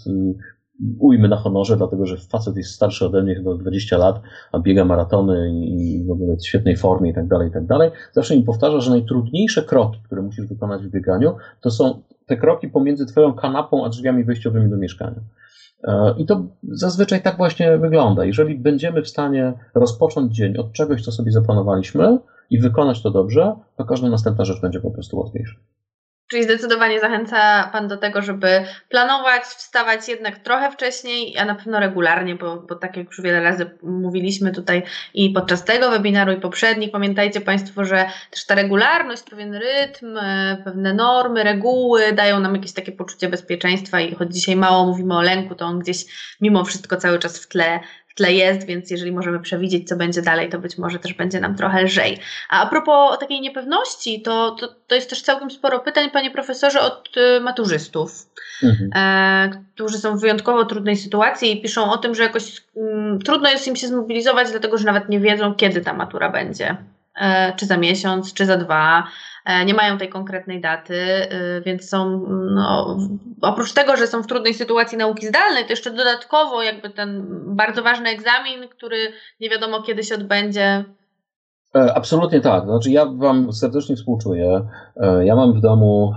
[1.00, 4.22] ujmy na honorze, dlatego że facet jest starszy ode mnie chyba 20 lat,
[4.52, 7.66] a biega maratony i w ogóle jest w świetnej formie i tak dalej, i tak
[7.66, 7.92] dalej.
[8.12, 12.68] Zawsze mi powtarza, że najtrudniejsze kroki, które musisz wykonać w bieganiu, to są te kroki
[12.68, 15.20] pomiędzy twoją kanapą a drzwiami wejściowymi do mieszkania.
[15.84, 18.26] E, I to zazwyczaj tak właśnie wygląda.
[18.26, 22.20] Jeżeli będziemy w stanie rozpocząć dzień od czegoś, co sobie zaplanowaliśmy
[22.50, 25.56] i wykonać to dobrze, to każda następna rzecz będzie po prostu łatwiejsza.
[26.34, 31.80] Czyli zdecydowanie zachęca Pan do tego, żeby planować, wstawać jednak trochę wcześniej, a na pewno
[31.80, 36.42] regularnie, bo, bo tak jak już wiele razy mówiliśmy tutaj i podczas tego webinaru i
[36.42, 42.56] poprzednich, pamiętajcie Państwo, że też ta regularność, pewien rytm, e, pewne normy, reguły dają nam
[42.56, 46.06] jakieś takie poczucie bezpieczeństwa i choć dzisiaj mało mówimy o lęku, to on gdzieś
[46.42, 47.80] mimo wszystko cały czas w tle
[48.14, 51.40] w tle jest, więc jeżeli możemy przewidzieć, co będzie dalej, to być może też będzie
[51.40, 52.20] nam trochę lżej.
[52.50, 56.82] A, a propos takiej niepewności, to, to, to jest też całkiem sporo pytań, panie profesorze,
[56.82, 58.30] od y, maturzystów,
[58.64, 58.90] mhm.
[58.96, 63.50] e, którzy są w wyjątkowo trudnej sytuacji i piszą o tym, że jakoś mm, trudno
[63.50, 66.78] jest im się zmobilizować, dlatego że nawet nie wiedzą, kiedy ta matura będzie.
[67.22, 69.08] E, czy za miesiąc, czy za dwa.
[69.46, 72.98] E, nie mają tej konkretnej daty, e, więc są, no,
[73.42, 77.26] oprócz tego, że są w trudnej sytuacji nauki zdalnej, to jeszcze dodatkowo jakby ten
[77.56, 78.98] bardzo ważny egzamin, który
[79.40, 80.86] nie wiadomo kiedy się odbędzie.
[81.96, 82.64] Absolutnie tak.
[82.64, 84.62] Znaczy ja Wam serdecznie współczuję.
[85.24, 86.14] Ja mam w domu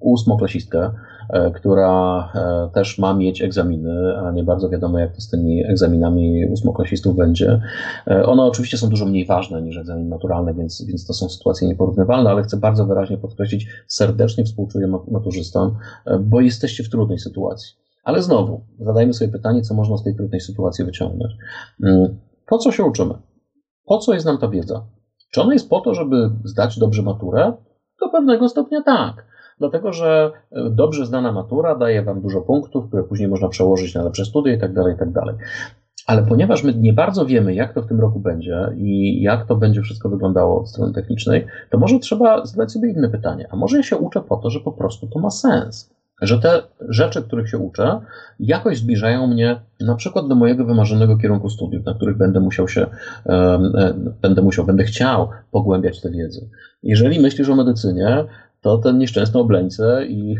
[0.00, 1.19] ósmoklasistkę, E,
[1.54, 6.46] która e, też ma mieć egzaminy, a nie bardzo wiadomo, jak to z tymi egzaminami
[6.46, 7.60] ósmoklasistów będzie.
[8.06, 11.68] E, one oczywiście są dużo mniej ważne niż egzamin maturalny, więc, więc to są sytuacje
[11.68, 15.76] nieporównywalne, ale chcę bardzo wyraźnie podkreślić, serdecznie współczuję maturzystom,
[16.20, 17.80] bo jesteście w trudnej sytuacji.
[18.04, 21.32] Ale znowu, zadajmy sobie pytanie, co można z tej trudnej sytuacji wyciągnąć.
[21.84, 23.14] Mm, po co się uczymy?
[23.86, 24.86] Po co jest nam ta wiedza?
[25.30, 27.52] Czy ona jest po to, żeby zdać dobrze maturę?
[28.00, 29.29] Do pewnego stopnia tak.
[29.60, 34.02] Dlatego, że e, dobrze zdana matura daje Wam dużo punktów, które później można przełożyć na
[34.02, 35.08] lepsze studia i tak dalej, i tak.
[36.06, 39.56] Ale ponieważ my nie bardzo wiemy, jak to w tym roku będzie i jak to
[39.56, 43.46] będzie wszystko wyglądało od strony technicznej, to może trzeba zadać sobie inne pytanie.
[43.50, 45.94] A może ja się uczę po to, że po prostu to ma sens?
[46.22, 48.00] Że te rzeczy, których się uczę,
[48.40, 52.86] jakoś zbliżają mnie na przykład do mojego wymarzonego kierunku studiów, na których będę musiał się,
[54.22, 56.40] będę musiał, będę chciał pogłębiać tę wiedzę.
[56.82, 58.24] Jeżeli myślisz o medycynie,
[58.60, 60.36] to ten nieszczęsne obleńce i,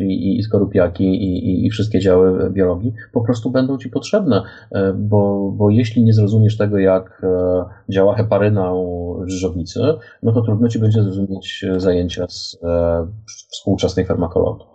[0.00, 5.52] i, i skorupiaki i, i, wszystkie działy biologii po prostu będą ci potrzebne, e, bo,
[5.52, 9.80] bo jeśli nie zrozumiesz tego, jak e, działa heparyna u żyżownicy,
[10.22, 13.06] no to trudno ci będzie zrozumieć zajęcia z e,
[13.50, 14.66] współczesnej farmakologii.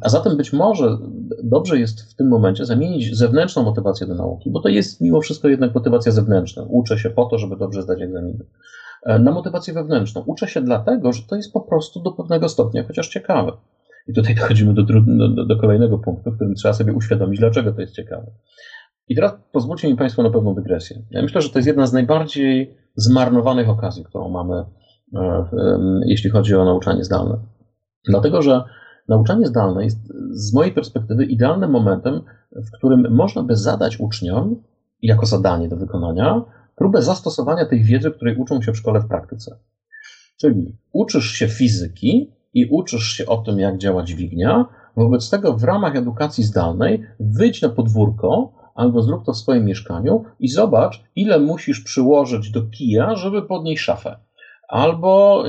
[0.00, 0.98] A zatem być może
[1.42, 5.48] dobrze jest w tym momencie zamienić zewnętrzną motywację do nauki, bo to jest mimo wszystko
[5.48, 6.66] jednak motywacja zewnętrzna.
[6.68, 8.44] Uczę się po to, żeby dobrze zdać egzaminy.
[9.06, 10.22] E, na motywację wewnętrzną.
[10.26, 13.52] Uczę się dlatego, że to jest po prostu do pewnego stopnia chociaż ciekawe.
[14.08, 17.80] I tutaj dochodzimy do, do, do kolejnego punktu, w którym trzeba sobie uświadomić, dlaczego to
[17.80, 18.26] jest ciekawe.
[19.08, 21.02] I teraz pozwólcie mi Państwo na pewną dygresję.
[21.10, 24.64] Ja myślę, że to jest jedna z najbardziej zmarnowanych okazji, którą mamy,
[25.14, 25.44] e,
[26.06, 27.38] jeśli chodzi o nauczanie zdalne.
[28.08, 28.62] Dlatego, że
[29.08, 29.98] nauczanie zdalne jest
[30.30, 32.20] z mojej perspektywy idealnym momentem,
[32.52, 34.62] w którym można by zadać uczniom
[35.02, 36.44] jako zadanie do wykonania
[36.76, 39.58] próbę zastosowania tej wiedzy, której uczą się w szkole w praktyce.
[40.36, 44.64] Czyli uczysz się fizyki i uczysz się o tym, jak działa dźwignia.
[44.96, 50.24] Wobec tego w ramach edukacji zdalnej wyjdź na podwórko albo zrób to w swoim mieszkaniu
[50.40, 54.16] i zobacz, ile musisz przyłożyć do kija, żeby podnieść szafę.
[54.68, 55.44] Albo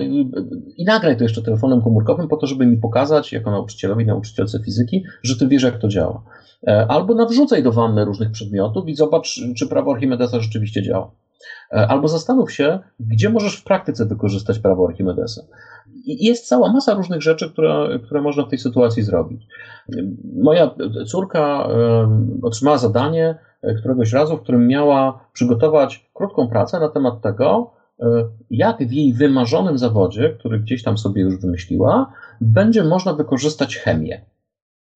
[0.78, 5.04] i nagraj to jeszcze telefonem komórkowym po to, żeby mi pokazać, jako nauczycielowi, nauczycielce fizyki,
[5.24, 6.24] że ty wiesz, jak to działa.
[6.64, 11.12] E, albo nawrzucaj do wanny różnych przedmiotów i zobacz, czy prawo Archimedesa rzeczywiście działa.
[11.72, 15.41] E, albo zastanów się, gdzie możesz w praktyce wykorzystać prawo Archimedesa.
[16.05, 19.47] Jest cała masa różnych rzeczy, które, które można w tej sytuacji zrobić.
[20.43, 20.76] Moja
[21.08, 22.10] córka e,
[22.43, 23.36] otrzymała zadanie
[23.80, 27.72] któregoś razu, w którym miała przygotować krótką pracę na temat tego,
[28.49, 34.26] jak w jej wymarzonym zawodzie, który gdzieś tam sobie już wymyśliła, będzie można wykorzystać chemię.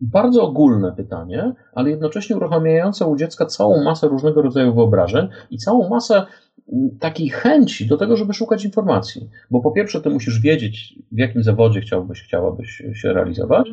[0.02, 5.90] Bardzo ogólne pytanie, ale jednocześnie uruchamiające u dziecka całą masę różnego rodzaju wyobrażeń i całą
[5.90, 6.26] masę
[6.74, 9.30] mm, takiej chęci do tego, żeby szukać informacji.
[9.52, 13.70] Bo po pierwsze, ty musisz wiedzieć, w jakim zawodzie chciałbyś, chciałabyś się realizować.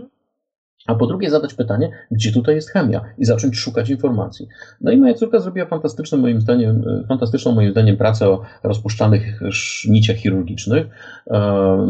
[0.88, 4.48] A po drugie zadać pytanie, gdzie tutaj jest chemia i zacząć szukać informacji.
[4.80, 9.40] No i moja córka zrobiła fantastyczną moim zdaniem, fantastyczną moim zdaniem pracę o rozpuszczanych
[9.88, 10.86] niciach chirurgicznych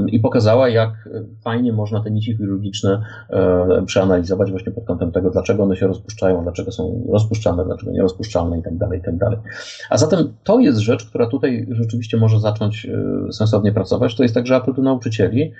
[0.06, 1.08] i pokazała, jak
[1.44, 3.02] fajnie można te nici chirurgiczne
[3.86, 8.62] przeanalizować właśnie pod kątem tego, dlaczego one się rozpuszczają, dlaczego są rozpuszczane, dlaczego nierozpuszczalne i
[8.62, 9.38] tak dalej, i tak dalej.
[9.90, 14.16] A zatem to jest rzecz, która tutaj rzeczywiście może zacząć e, sensownie pracować.
[14.16, 15.52] To jest także apel do nauczycieli.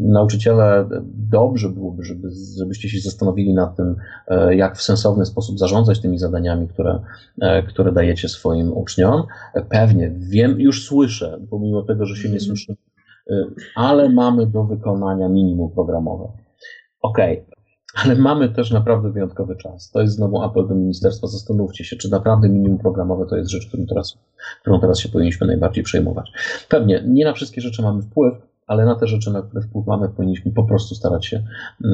[0.00, 0.88] Nauczyciele
[1.30, 2.28] dobrze byłoby żeby,
[2.58, 3.96] żebyście się zastanowili nad tym,
[4.28, 7.00] e, jak w sensowny sposób zarządzać tymi zadaniami, które,
[7.40, 9.22] e, które dajecie swoim uczniom.
[9.68, 12.46] Pewnie, wiem, już słyszę, pomimo tego, że się nie mhm.
[12.46, 12.76] słyszy,
[13.30, 13.44] e,
[13.76, 16.24] ale mamy do wykonania minimum programowe.
[17.02, 17.54] Okej, okay.
[17.94, 19.90] Ale mamy też naprawdę wyjątkowy czas.
[19.90, 21.26] To jest znowu apel do ministerstwa.
[21.26, 24.18] Zastanówcie się, czy naprawdę minimum programowe to jest rzecz, którą teraz,
[24.60, 26.32] którą teraz się powinniśmy najbardziej przejmować.
[26.68, 28.34] Pewnie nie na wszystkie rzeczy mamy wpływ,
[28.66, 31.42] ale na te rzeczy, na które wpływ mamy, powinniśmy po prostu starać się,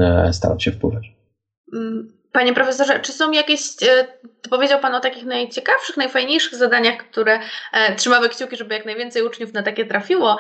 [0.01, 1.13] e, starać się wpływać.
[1.75, 4.07] Mm, panie profesorze, czy są jakieś, e,
[4.51, 7.41] powiedział Pan o takich najciekawszych, najfajniejszych zadaniach, które
[7.73, 10.39] e, trzymamy kciuki, żeby jak najwięcej uczniów na takie trafiło,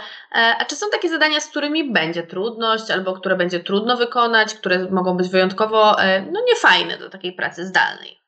[0.58, 4.90] a czy są takie zadania, z którymi będzie trudność, albo które będzie trudno wykonać, które
[4.90, 5.96] mogą być wyjątkowo
[6.32, 8.20] no, niefajne do takiej pracy zdalnej?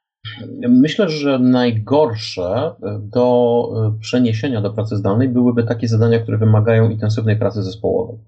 [0.69, 3.69] Myślę, że najgorsze do
[4.01, 8.19] przeniesienia do pracy zdalnej byłyby takie zadania, które wymagają intensywnej pracy zespołowej.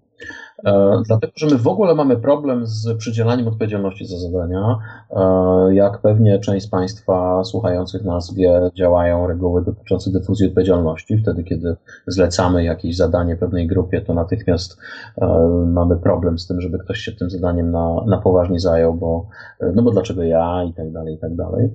[0.65, 4.79] E, dlatego, że my w ogóle mamy problem z przydzielaniem odpowiedzialności za zadania.
[5.11, 11.19] E, jak pewnie część z Państwa słuchających nas wie, działają reguły dotyczące dyfuzji odpowiedzialności.
[11.19, 11.77] Wtedy, kiedy
[12.07, 14.79] zlecamy jakieś zadanie pewnej grupie, to natychmiast
[15.21, 15.27] e,
[15.67, 19.29] mamy problem z tym, żeby ktoś się tym zadaniem na, na poważnie zajął, bo
[19.75, 21.71] no bo dlaczego ja i tak dalej, i tak dalej.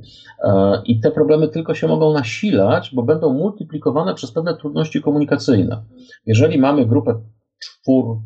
[0.86, 5.84] I te problemy tylko się mogą nasilać, bo będą multiplikowane przez pewne trudności komunikacyjne.
[6.26, 7.16] Jeżeli mamy grupę
[7.60, 8.18] czwór,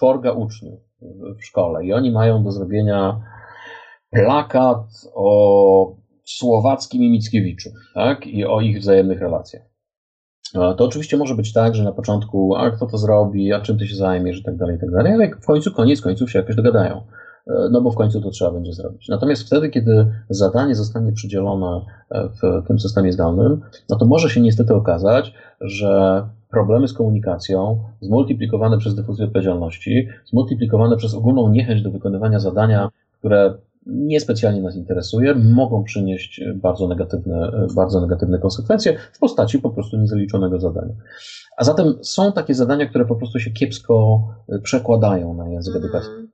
[0.00, 0.80] czworga uczniów
[1.38, 3.20] w szkole i oni mają do zrobienia
[4.10, 8.26] plakat o Słowackim i Mickiewiczu tak?
[8.26, 9.62] i o ich wzajemnych relacjach.
[10.52, 13.86] To oczywiście może być tak, że na początku, a kto to zrobi, a czym ty
[13.86, 16.56] się zajmiesz i tak dalej, i tak dalej, ale w końcu, koniec końców się jakoś
[16.56, 17.06] dogadają.
[17.70, 19.08] No bo w końcu to trzeba będzie zrobić.
[19.08, 21.80] Natomiast wtedy, kiedy zadanie zostanie przydzielone
[22.10, 28.78] w tym systemie zdalnym, no to może się niestety okazać, że problemy z komunikacją, zmultiplikowane
[28.78, 32.88] przez dyfuzję odpowiedzialności, zmultiplikowane przez ogólną niechęć do wykonywania zadania,
[33.18, 33.54] które
[33.86, 40.60] niespecjalnie nas interesuje, mogą przynieść bardzo negatywne, bardzo negatywne konsekwencje w postaci po prostu niezaliczonego
[40.60, 40.94] zadania.
[41.56, 44.22] A zatem są takie zadania, które po prostu się kiepsko
[44.62, 45.84] przekładają na język mm.
[45.84, 46.28] edukacyjny.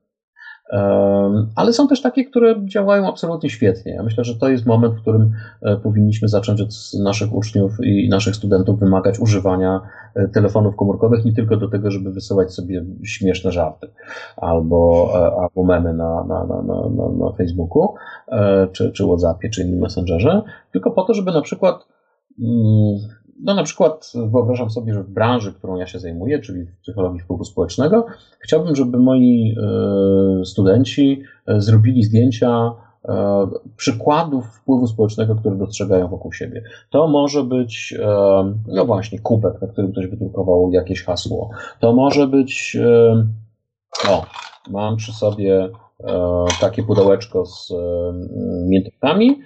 [1.57, 3.93] Ale są też takie, które działają absolutnie świetnie.
[3.93, 6.71] Ja myślę, że to jest moment, w którym e, powinniśmy zacząć od
[7.03, 9.81] naszych uczniów i naszych studentów wymagać używania
[10.15, 13.89] e, telefonów komórkowych nie tylko do tego, żeby wysyłać sobie śmieszne żarty
[14.37, 17.95] albo, e, albo memy na, na, na, na, na Facebooku,
[18.73, 20.43] czy, czy WhatsAppie, czy innym messengerze,
[20.73, 21.87] tylko po to, żeby na przykład
[22.39, 22.99] mm,
[23.41, 27.21] no na przykład wyobrażam sobie, że w branży, którą ja się zajmuję, czyli w psychologii
[27.21, 28.07] wpływu społecznego,
[28.41, 32.73] chciałbym, żeby moi e, studenci e, zrobili zdjęcia
[33.05, 36.63] e, przykładów wpływu społecznego, które dostrzegają wokół siebie.
[36.91, 37.95] To może być,
[38.67, 41.51] no właśnie, kubek, na którym ktoś wydrukował jakieś hasło.
[41.81, 42.77] To może być,
[44.09, 44.25] o,
[44.71, 45.69] mam przy sobie
[46.61, 47.73] takie pudełeczko z
[48.69, 49.39] miętówkami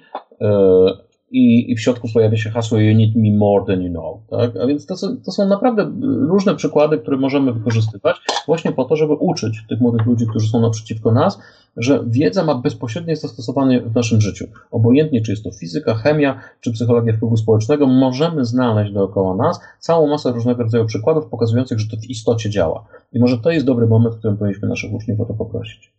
[1.31, 4.21] i, i w środku pojawia się hasło You need me more than you know.
[4.31, 4.63] Tak?
[4.63, 5.93] A więc to są, to są naprawdę
[6.29, 8.17] różne przykłady, które możemy wykorzystywać
[8.47, 11.39] właśnie po to, żeby uczyć tych młodych ludzi, którzy są naprzeciwko nas,
[11.77, 14.47] że wiedza ma bezpośrednie zastosowanie w naszym życiu.
[14.71, 20.07] Obojętnie, czy jest to fizyka, chemia, czy psychologia wpływu społecznego, możemy znaleźć dookoła nas całą
[20.07, 22.87] masę różnego rodzaju przykładów pokazujących, że to w istocie działa.
[23.13, 25.93] I może to jest dobry moment, w którym powinniśmy naszych uczniów o to poprosić.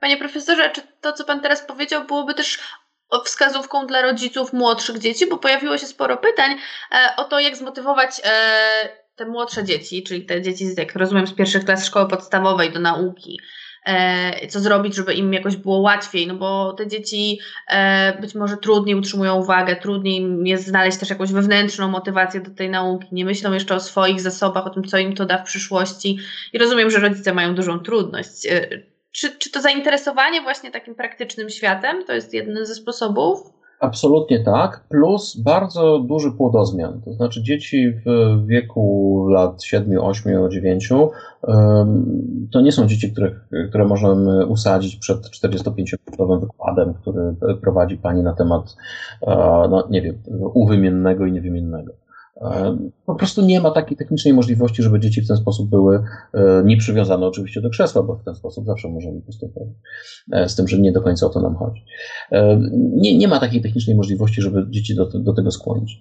[0.00, 2.58] Panie profesorze, czy to, co pan teraz powiedział, byłoby też
[3.22, 6.50] wskazówką dla rodziców młodszych dzieci, bo pojawiło się sporo pytań
[6.92, 11.34] e, o to, jak zmotywować e, te młodsze dzieci, czyli te dzieci, jak rozumiem, z
[11.34, 13.40] pierwszych klas szkoły podstawowej do nauki.
[13.86, 17.40] E, co zrobić, żeby im jakoś było łatwiej, no bo te dzieci
[18.20, 23.08] być może trudniej utrzymują uwagę, trudniej jest znaleźć też jakąś wewnętrzną motywację do tej nauki,
[23.12, 26.18] nie myślą jeszcze o swoich zasobach, o tym, co im to da w przyszłości
[26.52, 28.46] i rozumiem, że rodzice mają dużą trudność
[29.14, 33.54] czy, czy to zainteresowanie właśnie takim praktycznym światem to jest jeden ze sposobów?
[33.80, 37.00] Absolutnie tak, plus bardzo duży płodozmian.
[37.04, 40.88] To znaczy dzieci w wieku lat 7, 8, 9
[42.52, 43.30] to nie są dzieci, które,
[43.68, 48.76] które możemy usadzić przed 45-minutowym wykładem, który prowadzi pani na temat,
[49.22, 49.36] e,
[49.70, 50.18] no nie wiem,
[50.54, 51.92] uwymiennego i niewymiennego.
[52.36, 52.76] E,
[53.06, 56.02] po prostu nie ma takiej technicznej możliwości, żeby dzieci w ten sposób były
[56.34, 59.74] e, nie przywiązane oczywiście do krzesła, bo w ten sposób zawsze możemy postępować.
[60.32, 61.84] E, z tym, że nie do końca o to nam chodzi.
[62.72, 65.98] Nie, nie ma takiej technicznej możliwości, żeby dzieci do, do tego skłonić.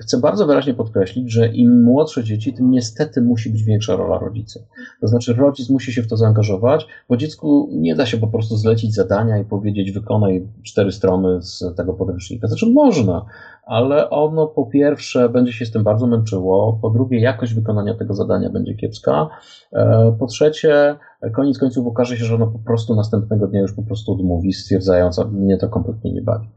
[0.00, 4.60] Chcę bardzo wyraźnie podkreślić, że im młodsze dzieci, tym niestety musi być większa rola rodzica.
[5.00, 8.56] To znaczy rodzic musi się w to zaangażować, bo dziecku nie da się po prostu
[8.56, 12.48] zlecić zadania i powiedzieć wykonaj cztery strony z tego podręcznika.
[12.48, 13.26] Znaczy można,
[13.66, 18.14] ale ono po pierwsze będzie się z tym bardzo męczyło, po drugie jakość wykonania tego
[18.14, 19.28] zadania będzie kiepska,
[19.72, 20.96] e, po trzecie
[21.32, 25.16] koniec końców okaże się, że ono po prostu następnego dnia już po prostu odmówi, stwierdzając,
[25.16, 26.48] że mnie to kompletnie nie bawi.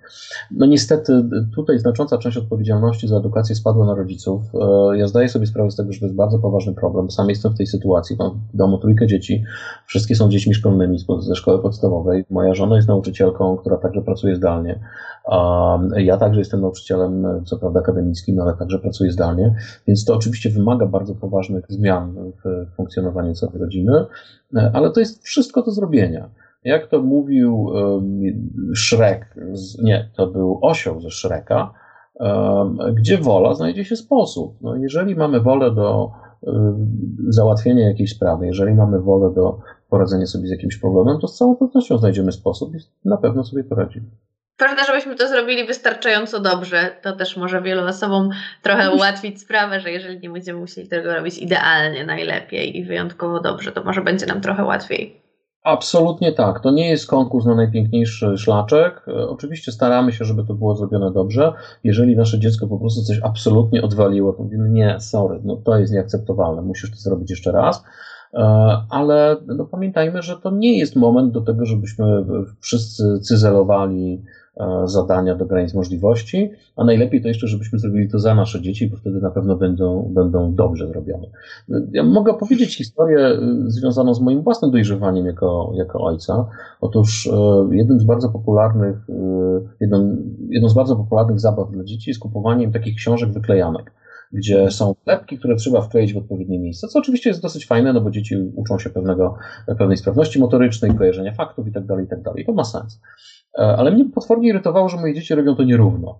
[0.51, 4.41] No niestety tutaj znacząca część odpowiedzialności za edukację spadła na rodziców.
[4.53, 7.11] E, ja zdaję sobie sprawę z tego, że to jest bardzo poważny problem.
[7.11, 9.43] Sam jestem w tej sytuacji, mam w domu trójkę dzieci,
[9.85, 12.25] wszystkie są dziećmi szkolnymi ze szkoły podstawowej.
[12.29, 14.79] Moja żona jest nauczycielką, która także pracuje zdalnie.
[15.97, 19.55] Ja także jestem nauczycielem, co prawda akademickim, ale także pracuję zdalnie,
[19.87, 24.05] więc to oczywiście wymaga bardzo poważnych zmian w funkcjonowaniu całej rodziny.
[24.57, 26.29] E, ale to jest wszystko do zrobienia.
[26.63, 27.69] Jak to mówił
[28.75, 29.35] Shrek,
[29.83, 31.73] nie, to był osioł ze Shreka,
[32.93, 34.55] gdzie wola znajdzie się sposób.
[34.61, 36.11] No, jeżeli mamy wolę do
[37.27, 41.55] załatwienia jakiejś sprawy, jeżeli mamy wolę do poradzenia sobie z jakimś problemem, to z całą
[41.55, 44.07] pewnością znajdziemy sposób i na pewno sobie poradzimy.
[44.59, 46.91] Ważne, żebyśmy to zrobili wystarczająco dobrze.
[47.01, 48.29] To też może wielu osobom
[48.61, 53.71] trochę ułatwić sprawę, że jeżeli nie będziemy musieli tego robić idealnie, najlepiej i wyjątkowo dobrze,
[53.71, 55.27] to może będzie nam trochę łatwiej.
[55.63, 56.59] Absolutnie tak.
[56.59, 59.05] To nie jest konkurs na najpiękniejszy szlaczek.
[59.07, 61.53] E, oczywiście staramy się, żeby to było zrobione dobrze.
[61.83, 65.93] Jeżeli nasze dziecko po prostu coś absolutnie odwaliło, to mówimy, nie, sorry, no to jest
[65.93, 67.83] nieakceptowalne, musisz to zrobić jeszcze raz.
[68.33, 68.41] E,
[68.89, 72.25] ale no pamiętajmy, że to nie jest moment do tego, żebyśmy
[72.59, 74.23] wszyscy cyzelowali
[74.85, 78.97] zadania do granic możliwości, a najlepiej to jeszcze, żebyśmy zrobili to za nasze dzieci, bo
[78.97, 81.27] wtedy na pewno będą, będą dobrze zrobione.
[81.91, 86.45] Ja mogę opowiedzieć historię e, związaną z moim własnym dojrzewaniem jako, jako ojca.
[86.81, 88.97] Otóż e, jednym z bardzo popularnych,
[89.79, 90.17] jedną,
[90.49, 93.91] jedną z bardzo popularnych zabaw dla dzieci jest kupowanie takich książek wyklejanek.
[94.31, 98.01] gdzie są lepki, które trzeba wkleić w odpowiednie miejsce, co oczywiście jest dosyć fajne, no
[98.01, 99.35] bo dzieci uczą się pewnego,
[99.77, 102.45] pewnej sprawności motorycznej, kojarzenia faktów i tak dalej, i tak dalej.
[102.45, 103.01] To ma sens.
[103.57, 106.19] E, ale mnie potwornie irytowało, że moje dzieci robią to nierówno.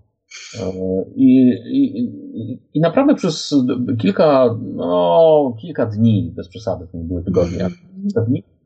[0.60, 0.72] E,
[1.16, 3.56] I, i, I naprawdę przez
[3.98, 7.68] kilka, no, kilka dni, bez przesady, to nie były tygodnie,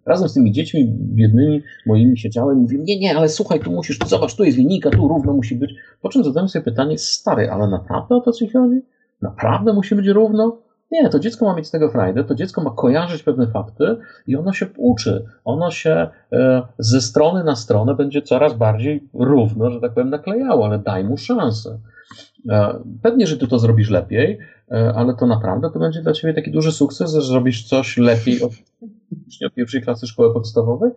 [0.05, 3.99] razem z tymi dziećmi biednymi moimi siedziałem i mówiłem, nie, nie, ale słuchaj, tu musisz,
[4.05, 5.75] zobacz, tu jest linijka, tu równo musi być.
[6.01, 8.81] Po czym zadałem sobie pytanie, stary, ale naprawdę o to ci chodzi?
[9.21, 10.57] Naprawdę musi być równo?
[10.91, 14.35] Nie, to dziecko ma mieć z tego frajdę, to dziecko ma kojarzyć pewne fakty i
[14.35, 15.25] ono się uczy.
[15.45, 20.65] Ono się e, ze strony na stronę będzie coraz bardziej równo, że tak powiem, naklejało,
[20.65, 21.79] ale daj mu szansę.
[22.49, 24.39] E, pewnie, że ty to zrobisz lepiej,
[24.71, 28.43] e, ale to naprawdę to będzie dla ciebie taki duży sukces, że zrobisz coś lepiej
[28.43, 28.51] od
[29.55, 30.91] pierwszej klasy szkoły podstawowej?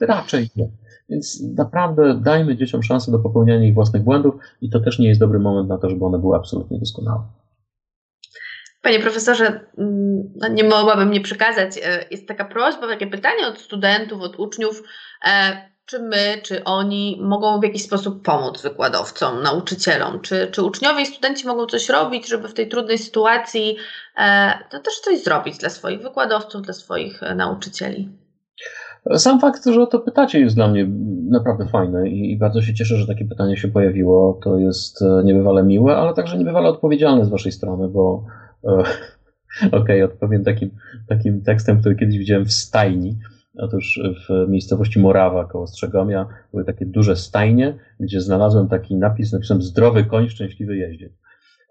[0.00, 0.68] Raczej nie.
[1.08, 5.20] Więc naprawdę dajmy dzieciom szansę do popełniania ich własnych błędów i to też nie jest
[5.20, 7.22] dobry moment na to, żeby one były absolutnie doskonałe.
[8.88, 11.78] Panie profesorze, mm, no nie mogłabym nie przekazać.
[11.78, 14.82] E, jest taka prośba, takie pytanie od studentów, od uczniów,
[15.26, 15.30] e,
[15.84, 20.20] czy my, czy oni mogą w jakiś sposób pomóc wykładowcom, nauczycielom?
[20.20, 23.76] Czy, czy uczniowie i studenci mogą coś robić, żeby w tej trudnej sytuacji
[24.16, 28.08] e, to też coś zrobić dla swoich wykładowców, dla swoich nauczycieli?
[29.14, 30.88] Sam fakt, że o to pytacie jest dla mnie
[31.30, 34.40] naprawdę fajny i, bardzo się cieszę, że takie pytanie się pojawiło.
[34.44, 38.24] To jest niebywale miłe, ale także niebywale odpowiedzialne z Waszej strony, bo
[39.66, 40.70] Okej, okay, odpowiem takim,
[41.08, 43.18] takim tekstem, który kiedyś widziałem w stajni.
[43.58, 49.62] Otóż w miejscowości Morawa koło Strzegomia były takie duże stajnie, gdzie znalazłem taki napis, napisem
[49.62, 51.12] zdrowy koń, szczęśliwy jeździec.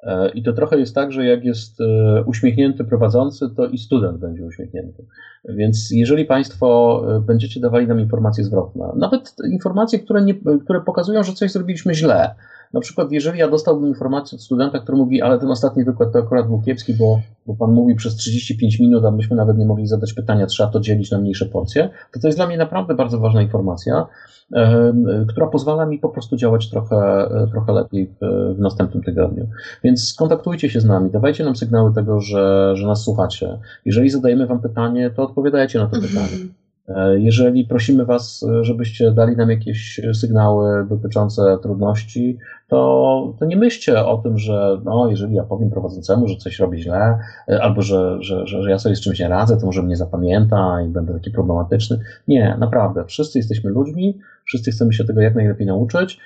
[0.03, 4.17] E, I to trochę jest tak, że jak jest e, uśmiechnięty prowadzący, to i student
[4.17, 5.05] będzie uśmiechnięty.
[5.45, 11.23] Więc jeżeli Państwo e, będziecie dawali nam informacje zwrotne, nawet informacje, które, nie, które pokazują,
[11.23, 12.35] że coś zrobiliśmy źle,
[12.73, 16.19] na przykład, jeżeli ja dostałbym informację od studenta, który mówi, ale ten ostatni wykład to
[16.19, 19.87] akurat był kiepski, bo, bo pan mówi przez 35 minut, a myśmy nawet nie mogli
[19.87, 23.19] zadać pytania, trzeba to dzielić na mniejsze porcje, to to jest dla mnie naprawdę bardzo
[23.19, 24.07] ważna informacja,
[25.27, 29.47] która pozwala mi po prostu działać trochę, e, trochę lepiej w, w następnym tygodniu.
[29.83, 33.59] Więc kontaktujcie się z nami, dawajcie nam sygnały tego, że, że nas słuchacie.
[33.85, 36.47] Jeżeli zadajemy wam pytanie, to odpowiadajcie na to pytanie.
[36.87, 44.05] E, jeżeli prosimy Was, żebyście dali nam jakieś sygnały dotyczące trudności, to, to nie myślcie
[44.05, 47.19] o tym, że no, jeżeli ja powiem prowadzącemu, że coś robi źle,
[47.49, 49.95] e, albo że, że, że, że ja sobie z czymś nie radzę, to może mnie
[49.95, 51.99] zapamięta i będę taki problematyczny.
[52.27, 53.05] Nie, naprawdę.
[53.05, 56.19] Wszyscy jesteśmy ludźmi, wszyscy chcemy się tego jak najlepiej nauczyć.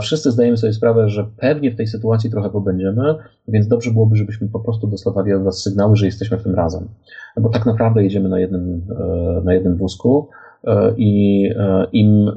[0.00, 3.14] Wszyscy zdajemy sobie sprawę, że pewnie w tej sytuacji trochę pobędziemy,
[3.48, 6.88] więc dobrze byłoby, żebyśmy po prostu dostawali od Was sygnały, że jesteśmy w tym razem.
[7.36, 10.28] Bo tak naprawdę jedziemy na jednym, e, na jednym wózku
[10.64, 12.30] e, i e, im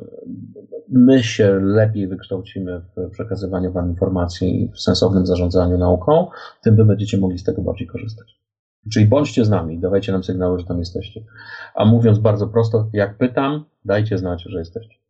[0.90, 6.28] my się lepiej wykształcimy w przekazywaniu Wam informacji w sensownym zarządzaniu nauką,
[6.64, 8.40] tym Wy będziecie mogli z tego bardziej korzystać.
[8.94, 11.24] Czyli bądźcie z nami, dawajcie nam sygnały, że tam jesteście.
[11.76, 15.03] A mówiąc bardzo prosto, jak pytam, dajcie znać, że jesteście.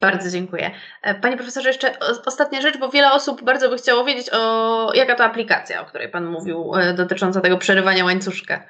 [0.00, 0.70] Bardzo dziękuję.
[1.02, 1.90] E, panie profesorze, jeszcze
[2.26, 6.08] ostatnia rzecz, bo wiele osób bardzo by chciało wiedzieć, o jaka to aplikacja, o której
[6.08, 8.62] Pan mówił, e, dotycząca tego przerywania łańcuszka.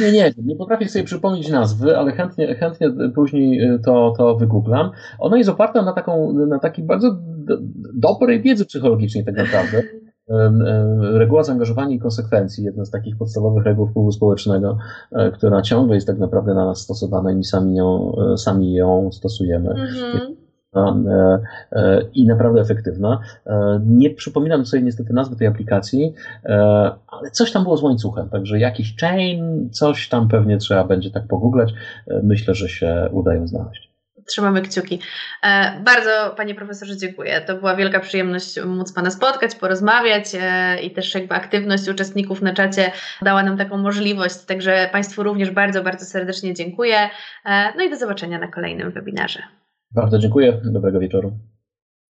[0.00, 4.90] Nie, nie, nie potrafię sobie przypomnieć nazwy, ale chętnie, chętnie później e, to, to wygooglam.
[5.18, 7.16] Ona jest oparta na, taką, na takiej bardzo
[7.94, 9.82] dobrej wiedzy psychologicznej tak naprawdę.
[11.00, 14.78] Reguła zaangażowania i konsekwencji, jedna z takich podstawowych reguł wpływu społecznego,
[15.34, 19.70] która ciągle jest tak naprawdę na nas stosowana i sami ją, sami ją stosujemy.
[19.70, 20.45] E, e,
[22.14, 23.20] i naprawdę efektywna.
[23.46, 26.14] E, nie przypominam sobie niestety nazwy tej aplikacji,
[27.06, 31.26] ale coś tam było z łańcuchem, także jakiś chain, coś tam pewnie trzeba będzie tak
[31.26, 31.72] pogooglać.
[32.22, 33.86] Myślę, że się udają znaleźć.
[34.26, 35.00] Trzymamy kciuki.
[35.84, 37.40] Bardzo Panie Profesorze dziękuję.
[37.40, 40.24] To była wielka przyjemność móc Pana spotkać, porozmawiać
[40.82, 44.44] i też jakby aktywność uczestników na czacie dała nam taką możliwość.
[44.44, 46.96] Także Państwu również bardzo, bardzo serdecznie dziękuję.
[47.76, 49.42] No i do zobaczenia na kolejnym webinarze.
[49.96, 50.60] Bardzo dziękuję.
[50.64, 51.32] Dobrego wieczoru.